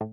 For 0.00 0.06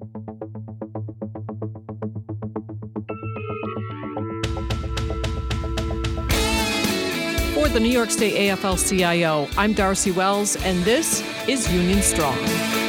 the 7.69 7.79
New 7.79 7.89
York 7.89 8.11
State 8.11 8.35
AFL 8.35 8.77
CIO, 8.87 9.47
I'm 9.57 9.73
Darcy 9.73 10.11
Wells, 10.11 10.55
and 10.63 10.83
this 10.83 11.21
is 11.47 11.71
Union 11.73 12.01
Strong. 12.01 12.80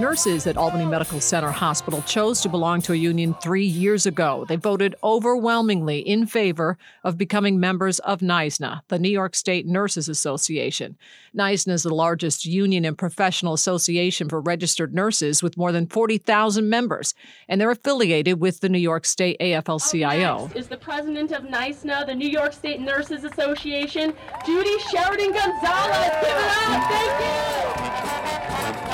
Nurses 0.00 0.46
at 0.46 0.56
Albany 0.56 0.86
Medical 0.86 1.20
Center 1.20 1.50
Hospital 1.50 2.00
chose 2.02 2.40
to 2.40 2.48
belong 2.48 2.80
to 2.82 2.94
a 2.94 2.96
union 2.96 3.34
three 3.42 3.66
years 3.66 4.06
ago. 4.06 4.46
They 4.48 4.56
voted 4.56 4.94
overwhelmingly 5.04 5.98
in 5.98 6.26
favor 6.26 6.78
of 7.04 7.18
becoming 7.18 7.60
members 7.60 7.98
of 7.98 8.20
NYSNA, 8.20 8.80
the 8.88 8.98
New 8.98 9.10
York 9.10 9.34
State 9.34 9.66
Nurses 9.66 10.08
Association. 10.08 10.96
NYSNA 11.36 11.72
is 11.72 11.82
the 11.82 11.94
largest 11.94 12.46
union 12.46 12.86
and 12.86 12.96
professional 12.96 13.52
association 13.52 14.30
for 14.30 14.40
registered 14.40 14.94
nurses 14.94 15.42
with 15.42 15.58
more 15.58 15.70
than 15.70 15.86
40,000 15.86 16.66
members, 16.66 17.12
and 17.46 17.60
they're 17.60 17.70
affiliated 17.70 18.40
with 18.40 18.60
the 18.60 18.70
New 18.70 18.78
York 18.78 19.04
State 19.04 19.36
AFL 19.38 19.90
CIO. 19.90 20.50
Is 20.54 20.68
the 20.68 20.78
president 20.78 21.30
of 21.32 21.42
NYSNA, 21.42 22.06
the 22.06 22.14
New 22.14 22.28
York 22.28 22.54
State 22.54 22.80
Nurses 22.80 23.24
Association, 23.24 24.14
Judy 24.46 24.78
Sheridan 24.90 25.32
Gonzalez. 25.32 26.10
Give 26.22 26.36
it 26.36 26.50
up. 26.56 26.90
Thank 26.90 27.94
you. 27.94 27.99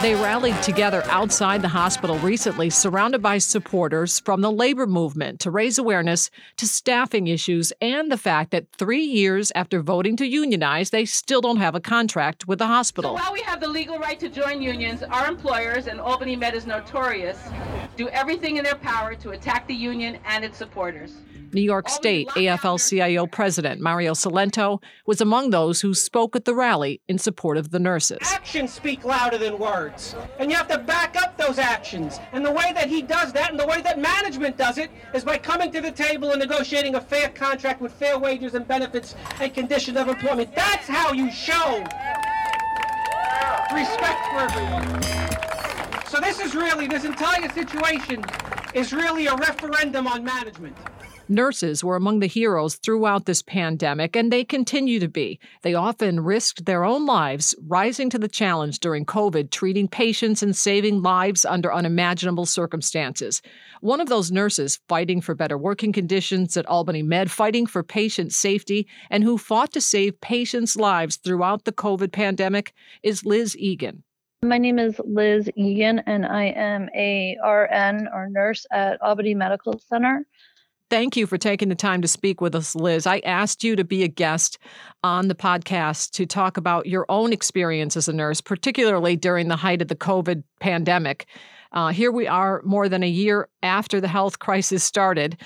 They 0.06 0.14
rallied 0.14 0.62
together 0.62 1.02
outside 1.06 1.62
the 1.62 1.68
hospital 1.68 2.16
recently, 2.20 2.70
surrounded 2.70 3.20
by 3.20 3.38
supporters 3.38 4.20
from 4.20 4.40
the 4.40 4.52
labor 4.52 4.86
movement 4.86 5.40
to 5.40 5.50
raise 5.50 5.78
awareness 5.78 6.30
to 6.58 6.68
staffing 6.68 7.26
issues 7.26 7.72
and 7.80 8.08
the 8.08 8.16
fact 8.16 8.52
that 8.52 8.70
three 8.78 9.02
years 9.02 9.50
after 9.56 9.82
voting 9.82 10.16
to 10.18 10.24
unionize, 10.24 10.90
they 10.90 11.06
still 11.06 11.40
don't 11.40 11.56
have 11.56 11.74
a 11.74 11.80
contract 11.80 12.46
with 12.46 12.60
the 12.60 12.66
So 12.66 12.68
hospital. 12.68 13.14
while 13.14 13.32
we 13.32 13.40
have 13.40 13.60
the 13.60 13.66
legal 13.66 13.98
right 13.98 14.20
to 14.20 14.28
join 14.28 14.62
unions, 14.62 15.02
our 15.02 15.26
employers, 15.26 15.88
and 15.88 15.98
Albany 15.98 16.36
Med 16.36 16.54
is 16.54 16.68
notorious, 16.68 17.40
do 17.96 18.08
everything 18.10 18.58
in 18.58 18.62
their 18.62 18.76
power 18.76 19.16
to 19.16 19.30
attack 19.30 19.66
the 19.66 19.74
union 19.74 20.20
and 20.24 20.44
its 20.44 20.56
supporters. 20.56 21.16
New 21.52 21.62
York 21.62 21.88
State 21.88 22.28
AFL 22.30 22.78
CIO 22.88 23.26
President 23.26 23.80
Mario 23.80 24.12
Cilento 24.12 24.82
was 25.06 25.20
among 25.20 25.50
those 25.50 25.80
who 25.80 25.94
spoke 25.94 26.36
at 26.36 26.44
the 26.44 26.54
rally 26.54 27.00
in 27.08 27.18
support 27.18 27.56
of 27.56 27.70
the 27.70 27.78
nurses. 27.78 28.18
Actions 28.22 28.72
speak 28.72 29.04
louder 29.04 29.38
than 29.38 29.58
words. 29.58 30.14
And 30.38 30.50
you 30.50 30.56
have 30.56 30.68
to 30.68 30.78
back 30.78 31.16
up 31.16 31.36
those 31.38 31.58
actions. 31.58 32.18
And 32.32 32.44
the 32.44 32.52
way 32.52 32.72
that 32.74 32.88
he 32.88 33.02
does 33.02 33.32
that 33.32 33.50
and 33.50 33.60
the 33.60 33.66
way 33.66 33.80
that 33.82 33.98
management 33.98 34.56
does 34.56 34.78
it 34.78 34.90
is 35.14 35.24
by 35.24 35.38
coming 35.38 35.70
to 35.72 35.80
the 35.80 35.92
table 35.92 36.30
and 36.30 36.40
negotiating 36.40 36.94
a 36.94 37.00
fair 37.00 37.28
contract 37.28 37.80
with 37.80 37.92
fair 37.92 38.18
wages 38.18 38.54
and 38.54 38.66
benefits 38.66 39.14
and 39.40 39.52
conditions 39.54 39.96
of 39.96 40.08
employment. 40.08 40.54
That's 40.54 40.86
how 40.86 41.12
you 41.12 41.30
show 41.30 41.84
respect 43.72 44.26
for 44.26 44.38
everyone. 44.40 45.02
So 46.06 46.20
this 46.20 46.40
is 46.40 46.54
really, 46.54 46.86
this 46.86 47.04
entire 47.04 47.48
situation 47.50 48.24
is 48.74 48.92
really 48.92 49.26
a 49.26 49.34
referendum 49.36 50.06
on 50.06 50.24
management. 50.24 50.76
Nurses 51.28 51.82
were 51.82 51.96
among 51.96 52.20
the 52.20 52.28
heroes 52.28 52.76
throughout 52.76 53.26
this 53.26 53.42
pandemic, 53.42 54.14
and 54.14 54.32
they 54.32 54.44
continue 54.44 55.00
to 55.00 55.08
be. 55.08 55.40
They 55.62 55.74
often 55.74 56.20
risked 56.20 56.66
their 56.66 56.84
own 56.84 57.04
lives, 57.04 57.52
rising 57.66 58.08
to 58.10 58.18
the 58.18 58.28
challenge 58.28 58.78
during 58.78 59.04
COVID, 59.04 59.50
treating 59.50 59.88
patients 59.88 60.40
and 60.44 60.54
saving 60.54 61.02
lives 61.02 61.44
under 61.44 61.74
unimaginable 61.74 62.46
circumstances. 62.46 63.42
One 63.80 64.00
of 64.00 64.08
those 64.08 64.30
nurses 64.30 64.78
fighting 64.88 65.20
for 65.20 65.34
better 65.34 65.58
working 65.58 65.92
conditions 65.92 66.56
at 66.56 66.66
Albany 66.66 67.02
Med, 67.02 67.28
fighting 67.28 67.66
for 67.66 67.82
patient 67.82 68.32
safety, 68.32 68.86
and 69.10 69.24
who 69.24 69.36
fought 69.36 69.72
to 69.72 69.80
save 69.80 70.20
patients' 70.20 70.76
lives 70.76 71.16
throughout 71.16 71.64
the 71.64 71.72
COVID 71.72 72.12
pandemic 72.12 72.72
is 73.02 73.26
Liz 73.26 73.56
Egan. 73.56 74.04
My 74.44 74.58
name 74.58 74.78
is 74.78 75.00
Liz 75.04 75.50
Egan, 75.56 75.98
and 76.06 76.24
I 76.24 76.44
am 76.44 76.88
a 76.94 77.36
RN 77.44 78.06
or 78.14 78.28
nurse 78.30 78.64
at 78.70 79.02
Albany 79.02 79.34
Medical 79.34 79.80
Center. 79.80 80.24
Thank 80.88 81.16
you 81.16 81.26
for 81.26 81.36
taking 81.36 81.68
the 81.68 81.74
time 81.74 82.00
to 82.02 82.08
speak 82.08 82.40
with 82.40 82.54
us, 82.54 82.76
Liz. 82.76 83.08
I 83.08 83.18
asked 83.20 83.64
you 83.64 83.74
to 83.74 83.82
be 83.82 84.04
a 84.04 84.08
guest 84.08 84.56
on 85.02 85.26
the 85.26 85.34
podcast 85.34 86.10
to 86.12 86.26
talk 86.26 86.56
about 86.56 86.86
your 86.86 87.04
own 87.08 87.32
experience 87.32 87.96
as 87.96 88.06
a 88.06 88.12
nurse, 88.12 88.40
particularly 88.40 89.16
during 89.16 89.48
the 89.48 89.56
height 89.56 89.82
of 89.82 89.88
the 89.88 89.96
COVID 89.96 90.44
pandemic. 90.60 91.26
Uh, 91.72 91.88
here 91.88 92.12
we 92.12 92.28
are, 92.28 92.62
more 92.64 92.88
than 92.88 93.02
a 93.02 93.08
year 93.08 93.48
after 93.64 94.00
the 94.00 94.06
health 94.06 94.38
crisis 94.38 94.84
started. 94.84 95.36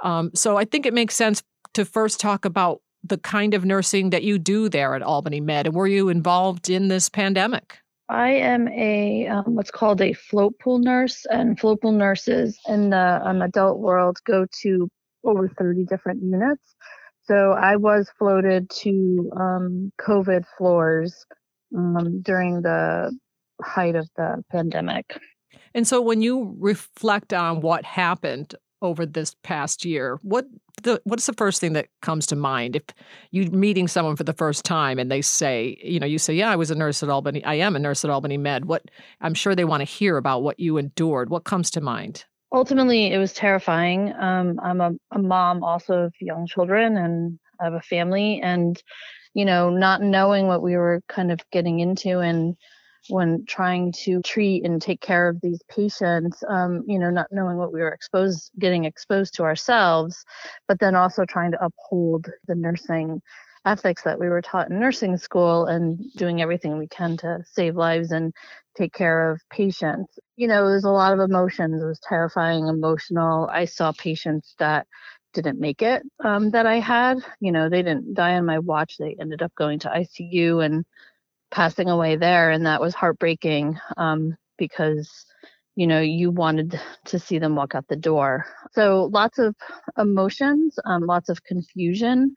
Um, 0.00 0.32
so 0.34 0.58
I 0.58 0.66
think 0.66 0.84
it 0.84 0.92
makes 0.92 1.14
sense 1.14 1.42
to 1.72 1.86
first 1.86 2.20
talk 2.20 2.44
about 2.44 2.82
the 3.02 3.16
kind 3.16 3.54
of 3.54 3.64
nursing 3.64 4.10
that 4.10 4.22
you 4.22 4.38
do 4.38 4.68
there 4.68 4.94
at 4.94 5.02
Albany 5.02 5.40
Med. 5.40 5.66
And 5.66 5.74
were 5.74 5.86
you 5.86 6.10
involved 6.10 6.68
in 6.68 6.88
this 6.88 7.08
pandemic? 7.08 7.78
I 8.10 8.30
am 8.30 8.68
a 8.68 9.28
um, 9.28 9.54
what's 9.54 9.70
called 9.70 10.00
a 10.00 10.12
float 10.12 10.58
pool 10.58 10.80
nurse, 10.80 11.24
and 11.30 11.58
float 11.58 11.80
pool 11.80 11.92
nurses 11.92 12.58
in 12.68 12.90
the 12.90 13.20
um, 13.24 13.40
adult 13.40 13.78
world 13.78 14.18
go 14.26 14.46
to 14.62 14.88
over 15.24 15.48
30 15.48 15.84
different 15.84 16.22
units. 16.22 16.74
So 17.22 17.52
I 17.52 17.76
was 17.76 18.10
floated 18.18 18.68
to 18.70 19.30
um, 19.38 19.92
COVID 20.00 20.44
floors 20.58 21.24
um, 21.76 22.20
during 22.22 22.62
the 22.62 23.16
height 23.62 23.94
of 23.94 24.08
the 24.16 24.42
pandemic. 24.50 25.20
And 25.74 25.86
so 25.86 26.00
when 26.00 26.20
you 26.20 26.56
reflect 26.58 27.32
on 27.32 27.60
what 27.60 27.84
happened 27.84 28.56
over 28.82 29.06
this 29.06 29.34
past 29.42 29.84
year, 29.84 30.18
what 30.22 30.46
the 30.82 31.00
what's 31.04 31.26
the 31.26 31.32
first 31.32 31.60
thing 31.60 31.72
that 31.74 31.88
comes 32.00 32.26
to 32.26 32.36
mind 32.36 32.76
if 32.76 32.82
you're 33.30 33.50
meeting 33.50 33.88
someone 33.88 34.16
for 34.16 34.24
the 34.24 34.32
first 34.32 34.64
time 34.64 34.98
and 34.98 35.10
they 35.10 35.22
say, 35.22 35.76
you 35.82 36.00
know, 36.00 36.06
you 36.06 36.18
say, 36.18 36.34
"Yeah, 36.34 36.50
I 36.50 36.56
was 36.56 36.70
a 36.70 36.74
nurse 36.74 37.02
at 37.02 37.08
Albany. 37.08 37.44
I 37.44 37.54
am 37.54 37.76
a 37.76 37.78
nurse 37.78 38.04
at 38.04 38.10
Albany 38.10 38.36
Med." 38.36 38.64
What 38.64 38.90
I'm 39.20 39.34
sure 39.34 39.54
they 39.54 39.64
want 39.64 39.80
to 39.80 39.84
hear 39.84 40.16
about 40.16 40.42
what 40.42 40.58
you 40.58 40.78
endured. 40.78 41.30
What 41.30 41.44
comes 41.44 41.70
to 41.72 41.80
mind? 41.80 42.24
Ultimately, 42.52 43.12
it 43.12 43.18
was 43.18 43.32
terrifying. 43.32 44.12
Um, 44.18 44.58
I'm 44.62 44.80
a, 44.80 44.92
a 45.12 45.18
mom 45.18 45.62
also 45.62 46.04
of 46.04 46.14
young 46.20 46.46
children, 46.46 46.96
and 46.96 47.38
I 47.60 47.64
have 47.64 47.74
a 47.74 47.80
family, 47.82 48.40
and 48.42 48.82
you 49.34 49.44
know, 49.44 49.70
not 49.70 50.02
knowing 50.02 50.46
what 50.46 50.62
we 50.62 50.76
were 50.76 51.02
kind 51.08 51.30
of 51.30 51.40
getting 51.52 51.80
into 51.80 52.18
and 52.18 52.56
when 53.08 53.44
trying 53.46 53.92
to 53.92 54.20
treat 54.22 54.64
and 54.64 54.80
take 54.80 55.00
care 55.00 55.28
of 55.28 55.40
these 55.40 55.60
patients, 55.68 56.42
um, 56.48 56.82
you 56.86 56.98
know, 56.98 57.10
not 57.10 57.26
knowing 57.30 57.56
what 57.56 57.72
we 57.72 57.80
were 57.80 57.92
exposed, 57.92 58.50
getting 58.58 58.84
exposed 58.84 59.34
to 59.34 59.42
ourselves, 59.42 60.24
but 60.68 60.78
then 60.78 60.94
also 60.94 61.24
trying 61.24 61.52
to 61.52 61.64
uphold 61.64 62.26
the 62.46 62.54
nursing 62.54 63.20
ethics 63.66 64.02
that 64.02 64.18
we 64.18 64.28
were 64.28 64.40
taught 64.40 64.70
in 64.70 64.80
nursing 64.80 65.16
school 65.16 65.66
and 65.66 65.98
doing 66.16 66.40
everything 66.40 66.78
we 66.78 66.88
can 66.88 67.16
to 67.18 67.42
save 67.52 67.76
lives 67.76 68.10
and 68.10 68.32
take 68.76 68.92
care 68.92 69.30
of 69.30 69.40
patients. 69.50 70.18
You 70.36 70.48
know, 70.48 70.66
it 70.66 70.72
was 70.72 70.84
a 70.84 70.90
lot 70.90 71.12
of 71.12 71.20
emotions. 71.20 71.82
It 71.82 71.86
was 71.86 72.00
terrifying, 72.00 72.68
emotional. 72.68 73.48
I 73.52 73.66
saw 73.66 73.92
patients 73.92 74.54
that 74.58 74.86
didn't 75.32 75.60
make 75.60 75.82
it 75.82 76.02
um, 76.24 76.50
that 76.50 76.66
I 76.66 76.80
had. 76.80 77.18
You 77.40 77.52
know, 77.52 77.68
they 77.68 77.82
didn't 77.82 78.14
die 78.14 78.36
on 78.36 78.46
my 78.46 78.58
watch. 78.58 78.96
They 78.98 79.16
ended 79.20 79.42
up 79.42 79.54
going 79.54 79.78
to 79.80 79.88
ICU 79.88 80.64
and 80.64 80.84
passing 81.50 81.88
away 81.88 82.16
there. 82.16 82.50
And 82.50 82.66
that 82.66 82.80
was 82.80 82.94
heartbreaking 82.94 83.78
um, 83.96 84.36
because, 84.58 85.26
you 85.76 85.86
know, 85.86 86.00
you 86.00 86.30
wanted 86.30 86.80
to 87.06 87.18
see 87.18 87.38
them 87.38 87.56
walk 87.56 87.74
out 87.74 87.86
the 87.88 87.96
door. 87.96 88.46
So 88.72 89.10
lots 89.12 89.38
of 89.38 89.54
emotions, 89.98 90.78
um, 90.84 91.06
lots 91.06 91.28
of 91.28 91.42
confusion. 91.44 92.34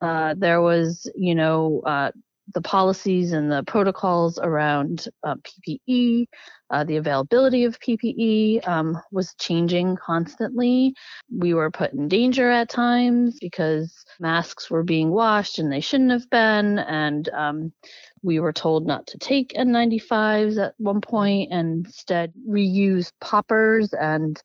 Uh, 0.00 0.34
there 0.36 0.60
was, 0.60 1.10
you 1.14 1.34
know, 1.34 1.82
uh, 1.86 2.10
the 2.54 2.60
policies 2.60 3.32
and 3.32 3.50
the 3.50 3.62
protocols 3.64 4.38
around 4.38 5.08
uh, 5.24 5.36
PPE, 5.36 6.26
uh, 6.70 6.84
the 6.84 6.96
availability 6.96 7.64
of 7.64 7.78
PPE 7.78 8.66
um, 8.66 8.98
was 9.10 9.34
changing 9.38 9.96
constantly. 9.96 10.94
We 11.30 11.54
were 11.54 11.70
put 11.70 11.92
in 11.92 12.08
danger 12.08 12.50
at 12.50 12.68
times 12.68 13.38
because 13.40 13.94
masks 14.18 14.70
were 14.70 14.82
being 14.82 15.10
washed 15.10 15.58
and 15.58 15.70
they 15.70 15.80
shouldn't 15.80 16.10
have 16.10 16.28
been. 16.30 16.78
And 16.78 17.28
um, 17.30 17.72
we 18.22 18.40
were 18.40 18.52
told 18.52 18.86
not 18.86 19.06
to 19.08 19.18
take 19.18 19.52
N95s 19.54 20.62
at 20.62 20.74
one 20.78 21.00
point 21.00 21.52
and 21.52 21.86
instead 21.86 22.32
reuse 22.48 23.12
PAPRs 23.22 23.92
and 23.98 24.42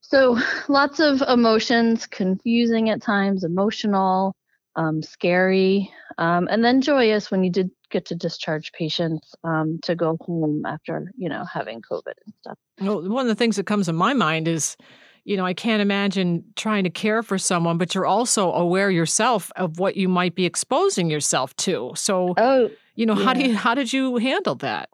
so 0.00 0.38
lots 0.68 0.98
of 1.00 1.22
emotions, 1.22 2.06
confusing 2.06 2.90
at 2.90 3.00
times, 3.00 3.44
emotional, 3.44 4.34
um, 4.76 5.02
scary, 5.02 5.90
um, 6.18 6.48
and 6.50 6.64
then 6.64 6.80
joyous 6.80 7.30
when 7.30 7.44
you 7.44 7.50
did 7.50 7.70
get 7.90 8.06
to 8.06 8.14
discharge 8.14 8.72
patients 8.72 9.34
um, 9.44 9.78
to 9.82 9.94
go 9.94 10.16
home 10.20 10.64
after 10.66 11.12
you 11.16 11.28
know 11.28 11.44
having 11.44 11.80
COVID 11.80 12.14
and 12.24 12.34
stuff. 12.40 12.58
Well, 12.80 13.08
one 13.08 13.22
of 13.22 13.28
the 13.28 13.34
things 13.34 13.56
that 13.56 13.66
comes 13.66 13.86
to 13.86 13.92
my 13.92 14.14
mind 14.14 14.48
is, 14.48 14.76
you 15.24 15.36
know, 15.36 15.44
I 15.44 15.54
can't 15.54 15.82
imagine 15.82 16.44
trying 16.56 16.84
to 16.84 16.90
care 16.90 17.22
for 17.22 17.36
someone, 17.38 17.78
but 17.78 17.94
you're 17.94 18.06
also 18.06 18.52
aware 18.52 18.90
yourself 18.90 19.50
of 19.56 19.78
what 19.78 19.96
you 19.96 20.08
might 20.08 20.34
be 20.34 20.46
exposing 20.46 21.10
yourself 21.10 21.54
to. 21.56 21.92
So, 21.94 22.34
Oh, 22.36 22.70
you 23.00 23.06
know, 23.06 23.14
how 23.14 23.32
do 23.32 23.42
you 23.42 23.56
how 23.56 23.74
did 23.74 23.92
you 23.92 24.16
handle 24.16 24.54
that? 24.56 24.90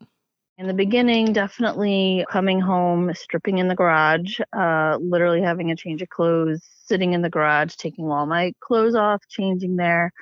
In 0.58 0.67
the 0.67 0.75
beginning, 0.75 1.32
definitely 1.32 2.25
coming 2.31 2.61
home, 2.61 3.12
stripping 3.14 3.58
in 3.58 3.69
the 3.69 3.75
garage, 3.75 4.41
uh, 4.56 4.97
literally 5.00 5.43
having 5.43 5.70
a 5.70 5.76
change 5.76 6.00
of 6.00 6.08
clothes, 6.08 6.62
sitting 6.85 7.12
in 7.12 7.20
the 7.20 7.29
garage, 7.29 7.75
taking 7.75 8.06
all 8.06 8.25
my 8.25 8.55
clothes 8.61 8.94
off, 8.94 9.20
changing 9.29 9.76
there, 9.76 10.12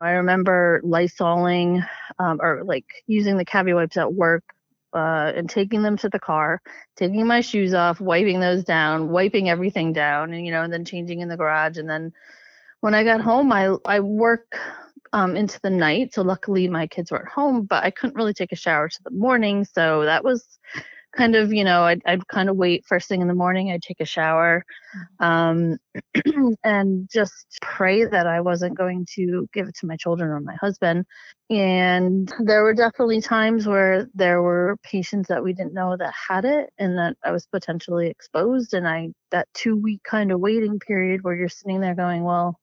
I 0.00 0.12
remember 0.12 0.80
lysoling 0.84 1.86
um, 2.18 2.40
or 2.40 2.62
like 2.64 2.86
using 3.06 3.36
the 3.36 3.44
cavi 3.44 3.74
wipes 3.74 3.96
at 3.96 4.12
work 4.12 4.44
uh, 4.92 5.32
and 5.34 5.50
taking 5.50 5.82
them 5.82 5.96
to 5.98 6.08
the 6.08 6.20
car, 6.20 6.60
taking 6.96 7.26
my 7.26 7.40
shoes 7.40 7.74
off, 7.74 8.00
wiping 8.00 8.40
those 8.40 8.64
down, 8.64 9.08
wiping 9.08 9.48
everything 9.48 9.92
down, 9.92 10.32
and 10.32 10.46
you 10.46 10.52
know, 10.52 10.62
and 10.62 10.72
then 10.72 10.84
changing 10.84 11.20
in 11.20 11.28
the 11.28 11.36
garage. 11.36 11.78
And 11.78 11.90
then 11.90 12.12
when 12.80 12.94
I 12.94 13.04
got 13.04 13.20
home, 13.20 13.52
I 13.52 13.76
I 13.84 14.00
work 14.00 14.56
um, 15.12 15.36
into 15.36 15.58
the 15.62 15.70
night, 15.70 16.14
so 16.14 16.22
luckily 16.22 16.68
my 16.68 16.86
kids 16.86 17.10
were 17.10 17.22
at 17.22 17.28
home, 17.28 17.64
but 17.64 17.84
I 17.84 17.90
couldn't 17.90 18.16
really 18.16 18.34
take 18.34 18.52
a 18.52 18.56
shower 18.56 18.88
to 18.88 19.02
the 19.04 19.10
morning, 19.10 19.64
so 19.64 20.04
that 20.04 20.24
was 20.24 20.58
kind 21.16 21.34
of, 21.34 21.52
you 21.52 21.64
know, 21.64 21.82
I'd, 21.82 22.02
I'd 22.06 22.26
kind 22.28 22.48
of 22.48 22.56
wait 22.56 22.84
first 22.86 23.08
thing 23.08 23.20
in 23.22 23.28
the 23.28 23.34
morning, 23.34 23.70
I'd 23.70 23.82
take 23.82 24.00
a 24.00 24.04
shower 24.04 24.64
um, 25.20 25.78
and 26.64 27.08
just 27.10 27.58
pray 27.60 28.04
that 28.04 28.26
I 28.26 28.40
wasn't 28.40 28.76
going 28.76 29.06
to 29.14 29.48
give 29.52 29.68
it 29.68 29.76
to 29.76 29.86
my 29.86 29.96
children 29.96 30.30
or 30.30 30.40
my 30.40 30.56
husband. 30.60 31.06
And 31.50 32.32
there 32.40 32.62
were 32.62 32.74
definitely 32.74 33.20
times 33.20 33.66
where 33.66 34.06
there 34.14 34.42
were 34.42 34.76
patients 34.82 35.28
that 35.28 35.42
we 35.42 35.54
didn't 35.54 35.74
know 35.74 35.96
that 35.96 36.12
had 36.28 36.44
it 36.44 36.70
and 36.78 36.98
that 36.98 37.16
I 37.24 37.32
was 37.32 37.46
potentially 37.46 38.08
exposed. 38.08 38.74
And 38.74 38.86
I, 38.86 39.08
that 39.30 39.48
two 39.54 39.76
week 39.76 40.02
kind 40.04 40.30
of 40.30 40.40
waiting 40.40 40.78
period 40.78 41.22
where 41.22 41.34
you're 41.34 41.48
sitting 41.48 41.80
there 41.80 41.94
going, 41.94 42.22
well, 42.22 42.58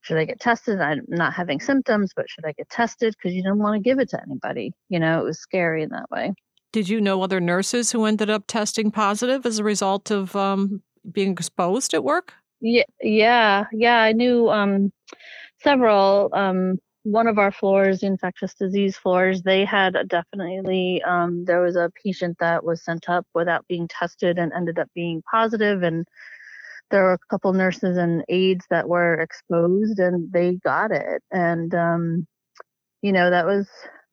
should 0.00 0.16
I 0.16 0.24
get 0.24 0.40
tested? 0.40 0.80
I'm 0.80 1.02
not 1.08 1.34
having 1.34 1.60
symptoms, 1.60 2.12
but 2.14 2.28
should 2.28 2.44
I 2.44 2.52
get 2.52 2.68
tested? 2.70 3.14
Because 3.16 3.34
you 3.34 3.42
didn't 3.42 3.58
want 3.58 3.74
to 3.74 3.80
give 3.80 3.98
it 3.98 4.08
to 4.10 4.22
anybody. 4.22 4.72
You 4.88 4.98
know, 4.98 5.20
it 5.20 5.24
was 5.24 5.38
scary 5.38 5.82
in 5.82 5.90
that 5.90 6.10
way. 6.10 6.34
Did 6.72 6.88
you 6.88 7.00
know 7.00 7.22
other 7.22 7.40
nurses 7.40 7.92
who 7.92 8.04
ended 8.04 8.30
up 8.30 8.44
testing 8.46 8.90
positive 8.90 9.46
as 9.46 9.58
a 9.58 9.64
result 9.64 10.10
of 10.10 10.36
um, 10.36 10.82
being 11.10 11.32
exposed 11.32 11.94
at 11.94 12.04
work? 12.04 12.34
Yeah, 12.60 12.84
yeah, 13.00 13.64
yeah. 13.72 14.00
I 14.00 14.12
knew 14.12 14.48
um, 14.50 14.92
several. 15.62 16.30
Um, 16.32 16.78
one 17.04 17.26
of 17.26 17.38
our 17.38 17.52
floors, 17.52 18.02
infectious 18.02 18.54
disease 18.54 18.96
floors, 18.96 19.42
they 19.42 19.64
had 19.64 19.96
definitely. 20.08 21.02
Um, 21.02 21.44
there 21.44 21.62
was 21.62 21.76
a 21.76 21.90
patient 22.04 22.36
that 22.40 22.64
was 22.64 22.84
sent 22.84 23.08
up 23.08 23.26
without 23.34 23.66
being 23.68 23.88
tested 23.88 24.38
and 24.38 24.52
ended 24.52 24.78
up 24.78 24.88
being 24.94 25.22
positive, 25.30 25.82
and 25.82 26.06
there 26.90 27.04
were 27.04 27.14
a 27.14 27.18
couple 27.30 27.52
nurses 27.52 27.96
and 27.96 28.24
aides 28.28 28.64
that 28.70 28.88
were 28.88 29.14
exposed 29.14 29.98
and 29.98 30.32
they 30.32 30.56
got 30.64 30.90
it, 30.92 31.22
and 31.30 31.74
um, 31.74 32.26
you 33.02 33.12
know 33.12 33.30
that 33.30 33.46
was 33.46 33.68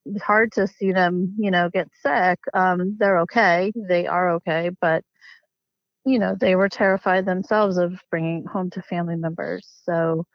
it's 0.06 0.24
hard 0.24 0.52
to 0.54 0.68
see 0.68 0.92
them, 0.92 1.36
you 1.38 1.52
know, 1.52 1.70
get 1.70 1.88
sick. 2.04 2.40
Um, 2.54 2.96
they're 3.00 3.20
okay. 3.22 3.72
They 3.76 4.08
are 4.08 4.32
okay, 4.36 4.70
but 4.82 5.04
you 6.06 6.20
know, 6.20 6.36
they 6.40 6.56
were 6.56 6.70
terrified 6.70 7.26
themselves 7.26 7.78
of 7.78 8.00
bringing 8.12 8.46
home 8.46 8.70
to 8.72 8.82
family 8.84 9.16
members. 9.16 9.68
So 9.84 10.26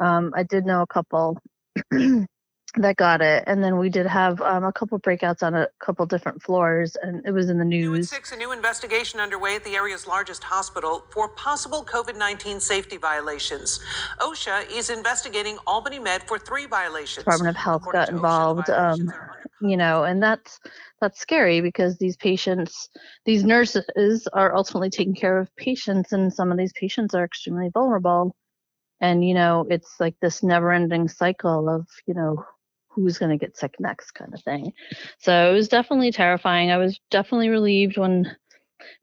um, 0.00 0.32
I 0.34 0.42
did 0.44 0.64
know 0.64 0.82
a 0.82 0.86
couple 0.86 1.38
that 2.76 2.96
got 2.96 3.22
it, 3.22 3.44
and 3.46 3.64
then 3.64 3.78
we 3.78 3.88
did 3.88 4.06
have 4.06 4.40
um, 4.42 4.64
a 4.64 4.72
couple 4.72 4.98
breakouts 5.00 5.42
on 5.42 5.54
a 5.54 5.68
couple 5.78 6.04
different 6.04 6.42
floors, 6.42 6.96
and 7.02 7.24
it 7.24 7.30
was 7.30 7.48
in 7.48 7.58
the 7.58 7.64
news. 7.64 8.10
Six, 8.10 8.32
a 8.32 8.36
new 8.36 8.52
investigation 8.52 9.20
underway 9.20 9.56
at 9.56 9.64
the 9.64 9.74
area's 9.74 10.06
largest 10.06 10.44
hospital 10.44 11.04
for 11.10 11.30
possible 11.30 11.84
COVID-19 11.84 12.60
safety 12.60 12.98
violations. 12.98 13.80
OSHA 14.20 14.70
is 14.70 14.90
investigating 14.90 15.56
Albany 15.66 15.98
Med 15.98 16.22
for 16.28 16.38
three 16.38 16.66
violations. 16.66 17.24
Department 17.24 17.48
of 17.48 17.56
Health 17.56 17.82
According 17.82 18.00
got 18.00 18.08
involved. 18.10 18.70
Um, 18.70 19.12
you 19.60 19.76
know, 19.76 20.04
and 20.04 20.22
that's 20.22 20.60
that's 21.00 21.20
scary 21.20 21.60
because 21.60 21.96
these 21.96 22.16
patients, 22.16 22.90
these 23.24 23.44
nurses 23.44 24.28
are 24.32 24.54
ultimately 24.54 24.90
taking 24.90 25.14
care 25.14 25.38
of 25.38 25.54
patients, 25.56 26.12
and 26.12 26.32
some 26.32 26.52
of 26.52 26.58
these 26.58 26.72
patients 26.74 27.14
are 27.14 27.24
extremely 27.24 27.70
vulnerable. 27.72 28.36
And 29.00 29.26
you 29.26 29.34
know, 29.34 29.66
it's 29.70 29.94
like 29.98 30.16
this 30.20 30.42
never-ending 30.42 31.08
cycle 31.08 31.68
of 31.68 31.86
you 32.06 32.14
know 32.14 32.44
who's 33.02 33.18
going 33.18 33.30
to 33.30 33.44
get 33.44 33.56
sick 33.56 33.74
next 33.78 34.12
kind 34.12 34.32
of 34.34 34.42
thing. 34.42 34.72
So 35.18 35.50
it 35.50 35.54
was 35.54 35.68
definitely 35.68 36.12
terrifying. 36.12 36.70
I 36.70 36.76
was 36.76 37.00
definitely 37.10 37.48
relieved 37.48 37.96
when 37.96 38.34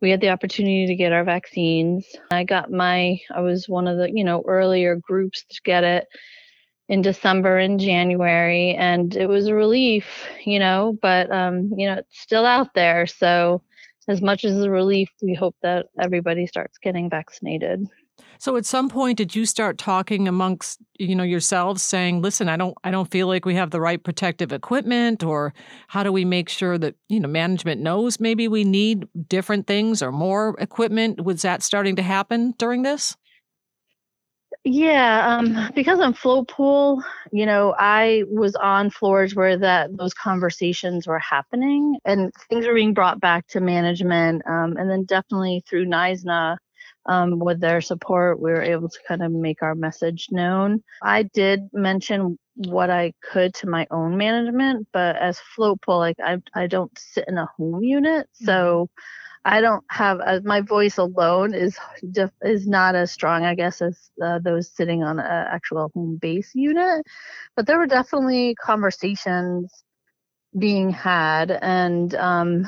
we 0.02 0.10
had 0.10 0.22
the 0.22 0.30
opportunity 0.30 0.88
to 0.88 0.96
get 0.96 1.12
our 1.12 1.24
vaccines. 1.24 2.06
I 2.32 2.44
got 2.44 2.72
my, 2.72 3.20
I 3.34 3.42
was 3.42 3.68
one 3.68 3.88
of 3.88 3.98
the, 3.98 4.10
you 4.12 4.24
know, 4.24 4.44
earlier 4.48 4.96
groups 4.96 5.44
to 5.50 5.62
get 5.64 5.84
it 5.84 6.08
in 6.88 7.02
December 7.02 7.58
and 7.58 7.80
January, 7.80 8.76
and 8.76 9.16
it 9.16 9.28
was 9.28 9.48
a 9.48 9.56
relief, 9.56 10.06
you 10.46 10.60
know, 10.60 10.98
but, 11.02 11.32
um, 11.32 11.72
you 11.76 11.88
know, 11.88 11.96
it's 11.96 12.22
still 12.22 12.46
out 12.46 12.74
there. 12.76 13.08
So 13.08 13.64
as 14.08 14.22
much 14.22 14.46
as 14.46 14.62
a 14.62 14.70
relief, 14.70 15.10
we 15.22 15.34
hope 15.34 15.56
that 15.64 15.88
everybody 16.00 16.46
starts 16.46 16.78
getting 16.78 17.10
vaccinated. 17.10 17.88
So 18.46 18.58
at 18.58 18.66
some 18.68 18.90
point 18.90 19.18
did 19.18 19.36
you 19.36 19.44
start 19.44 19.80
talking 19.80 20.28
amongst 20.28 20.80
you 21.00 21.16
know 21.16 21.24
yourselves 21.24 21.82
saying 21.82 22.22
listen 22.22 22.48
I 22.48 22.58
don't 22.58 22.78
I 22.84 22.92
don't 22.92 23.10
feel 23.10 23.26
like 23.26 23.44
we 23.44 23.56
have 23.56 23.72
the 23.72 23.82
right 23.82 24.04
protective 24.04 24.54
equipment 24.54 25.24
or 25.24 25.52
how 25.88 26.04
do 26.04 26.12
we 26.12 26.26
make 26.26 26.48
sure 26.48 26.78
that 26.78 26.94
you 27.10 27.20
know 27.20 27.28
management 27.28 27.82
knows 27.82 28.20
maybe 28.20 28.48
we 28.48 28.64
need 28.64 29.08
different 29.28 29.66
things 29.66 30.04
or 30.04 30.12
more 30.12 30.56
equipment 30.60 31.26
was 31.26 31.42
that 31.42 31.64
starting 31.64 31.96
to 31.96 32.04
happen 32.04 32.54
during 32.60 32.84
this? 32.84 33.18
Yeah, 34.64 35.38
um, 35.38 35.72
because 35.74 36.00
I'm 36.00 36.14
float 36.14 36.48
pool, 36.48 37.04
you 37.32 37.48
know, 37.48 37.76
I 37.80 38.26
was 38.28 38.56
on 38.56 38.92
floors 38.92 39.36
where 39.36 39.58
that 39.58 39.98
those 39.98 40.14
conversations 40.14 41.08
were 41.08 41.20
happening 41.20 41.98
and 42.06 42.32
things 42.50 42.66
were 42.68 42.74
being 42.74 42.94
brought 42.94 43.20
back 43.20 43.48
to 43.50 43.60
management. 43.60 44.44
Um, 44.48 44.76
and 44.78 44.90
then 44.90 45.04
definitely 45.04 45.64
through 45.68 45.86
NYSNA, 45.86 46.58
um, 47.06 47.40
with 47.40 47.60
their 47.60 47.82
support, 47.82 48.40
we 48.40 48.52
were 48.52 48.62
able 48.62 48.90
to 48.90 49.00
kind 49.08 49.24
of 49.24 49.32
make 49.32 49.62
our 49.62 49.76
message 49.76 50.28
known. 50.32 50.84
I 51.04 51.24
did 51.24 51.70
mention 51.74 52.38
what 52.56 52.90
I 52.90 53.14
could 53.22 53.54
to 53.56 53.68
my 53.68 53.86
own 53.92 54.18
management, 54.18 54.88
but 54.94 55.16
as 55.18 55.40
float 55.56 55.82
pool, 55.82 55.98
like 55.98 56.18
I, 56.24 56.42
I 56.54 56.68
don't 56.68 56.98
sit 56.98 57.26
in 57.28 57.38
a 57.38 57.50
home 57.58 57.84
unit, 57.84 58.28
so 58.34 58.90
mm-hmm. 58.90 59.02
I 59.48 59.62
don't 59.62 59.84
have 59.92 60.20
uh, 60.22 60.40
my 60.44 60.62
voice 60.62 60.98
alone 60.98 61.54
is 61.54 61.78
is 62.42 62.68
not 62.68 62.96
as 62.96 63.12
strong, 63.12 63.46
I 63.46 63.54
guess, 63.54 63.82
as 63.82 64.10
uh, 64.24 64.40
those 64.40 64.72
sitting 64.72 65.04
on 65.04 65.20
an 65.20 65.26
actual 65.26 65.92
home 65.94 66.18
base 66.20 66.52
unit. 66.56 67.06
But 67.56 67.68
there 67.68 67.78
were 67.78 67.86
definitely 67.86 68.56
conversations 68.56 69.84
being 70.58 70.90
had, 70.90 71.52
and 71.52 72.16
um, 72.16 72.68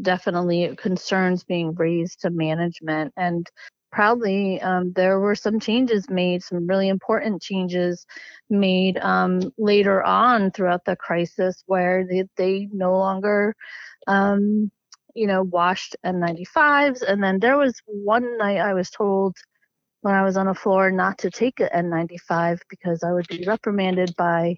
definitely 0.00 0.74
concerns 0.76 1.44
being 1.44 1.74
raised 1.74 2.22
to 2.22 2.30
management 2.30 3.12
and 3.16 3.48
proudly, 3.90 4.60
um, 4.60 4.92
there 4.94 5.20
were 5.20 5.34
some 5.34 5.60
changes 5.60 6.08
made, 6.10 6.42
some 6.42 6.66
really 6.66 6.88
important 6.88 7.42
changes 7.42 8.06
made 8.50 8.98
um, 8.98 9.40
later 9.58 10.02
on 10.02 10.50
throughout 10.50 10.84
the 10.84 10.96
crisis 10.96 11.62
where 11.66 12.06
they, 12.08 12.24
they 12.36 12.68
no 12.72 12.96
longer, 12.96 13.54
um, 14.06 14.70
you 15.14 15.26
know, 15.26 15.42
washed 15.42 15.96
N95s. 16.04 17.02
And 17.02 17.22
then 17.22 17.38
there 17.40 17.56
was 17.58 17.74
one 17.86 18.38
night 18.38 18.58
I 18.58 18.74
was 18.74 18.90
told 18.90 19.36
when 20.02 20.14
I 20.14 20.22
was 20.22 20.36
on 20.36 20.48
a 20.48 20.54
floor 20.54 20.90
not 20.90 21.18
to 21.18 21.30
take 21.30 21.60
an 21.60 21.68
N95 21.74 22.60
because 22.68 23.02
I 23.02 23.12
would 23.12 23.26
be 23.28 23.44
reprimanded 23.46 24.14
by 24.16 24.56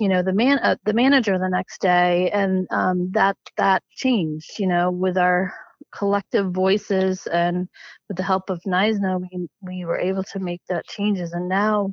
you 0.00 0.08
know 0.08 0.22
the 0.22 0.32
man 0.32 0.58
uh, 0.60 0.76
the 0.84 0.92
manager 0.92 1.38
the 1.38 1.48
next 1.48 1.80
day 1.80 2.30
and 2.30 2.66
um, 2.70 3.10
that 3.12 3.36
that 3.56 3.82
changed 3.90 4.58
you 4.58 4.66
know 4.66 4.90
with 4.90 5.18
our 5.18 5.52
collective 5.92 6.52
voices 6.52 7.26
and 7.26 7.68
with 8.08 8.16
the 8.16 8.22
help 8.22 8.50
of 8.50 8.60
NYSNA, 8.66 9.20
we, 9.20 9.48
we 9.60 9.84
were 9.84 9.98
able 9.98 10.24
to 10.24 10.38
make 10.38 10.62
that 10.68 10.86
changes. 10.86 11.32
And 11.32 11.48
now 11.48 11.92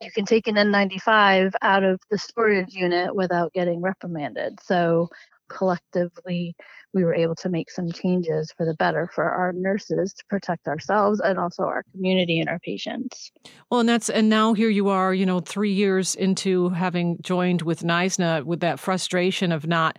you 0.00 0.10
can 0.10 0.24
take 0.24 0.46
an 0.46 0.54
N95 0.54 1.52
out 1.62 1.84
of 1.84 2.00
the 2.10 2.18
storage 2.18 2.72
unit 2.72 3.14
without 3.14 3.52
getting 3.52 3.82
reprimanded. 3.82 4.58
So 4.62 5.08
collectively, 5.50 6.54
we 6.94 7.04
were 7.04 7.14
able 7.14 7.34
to 7.36 7.48
make 7.48 7.70
some 7.70 7.90
changes 7.92 8.52
for 8.56 8.64
the 8.64 8.74
better 8.74 9.10
for 9.14 9.24
our 9.24 9.52
nurses 9.52 10.14
to 10.14 10.24
protect 10.28 10.66
ourselves 10.66 11.20
and 11.20 11.38
also 11.38 11.64
our 11.64 11.84
community 11.92 12.40
and 12.40 12.48
our 12.48 12.58
patients. 12.60 13.30
Well, 13.70 13.80
and 13.80 13.88
that's 13.88 14.08
and 14.08 14.28
now 14.28 14.54
here 14.54 14.70
you 14.70 14.88
are, 14.88 15.12
you 15.12 15.26
know, 15.26 15.40
three 15.40 15.72
years 15.72 16.14
into 16.14 16.70
having 16.70 17.18
joined 17.20 17.62
with 17.62 17.82
NYSNA 17.82 18.44
with 18.44 18.60
that 18.60 18.80
frustration 18.80 19.52
of 19.52 19.66
not 19.66 19.98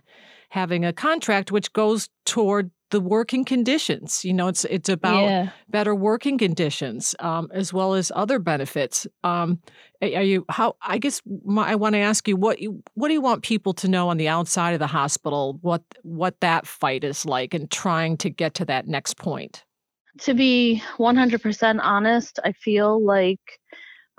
having 0.50 0.84
a 0.84 0.92
contract, 0.92 1.52
which 1.52 1.72
goes 1.72 2.08
toward 2.26 2.70
the 2.92 3.00
working 3.00 3.44
conditions. 3.44 4.24
You 4.24 4.34
know, 4.34 4.46
it's 4.46 4.64
it's 4.66 4.88
about 4.88 5.24
yeah. 5.24 5.48
better 5.68 5.94
working 5.94 6.38
conditions 6.38 7.14
um, 7.18 7.50
as 7.52 7.72
well 7.72 7.94
as 7.94 8.12
other 8.14 8.38
benefits. 8.38 9.06
Um, 9.24 9.60
are 10.00 10.22
you 10.22 10.44
how? 10.48 10.76
I 10.82 10.98
guess 10.98 11.20
my, 11.44 11.72
I 11.72 11.74
want 11.74 11.94
to 11.94 11.98
ask 11.98 12.28
you 12.28 12.36
what 12.36 12.60
you 12.60 12.82
what 12.94 13.08
do 13.08 13.14
you 13.14 13.20
want 13.20 13.42
people 13.42 13.72
to 13.74 13.88
know 13.88 14.08
on 14.08 14.18
the 14.18 14.28
outside 14.28 14.72
of 14.74 14.78
the 14.78 14.86
hospital? 14.86 15.58
What 15.62 15.82
what 16.02 16.38
that 16.40 16.66
fight 16.66 17.02
is 17.02 17.26
like, 17.26 17.54
and 17.54 17.68
trying 17.70 18.18
to 18.18 18.30
get 18.30 18.54
to 18.54 18.64
that 18.66 18.86
next 18.86 19.16
point. 19.16 19.64
To 20.20 20.34
be 20.34 20.82
100% 20.98 21.80
honest, 21.82 22.38
I 22.44 22.52
feel 22.52 23.02
like 23.02 23.40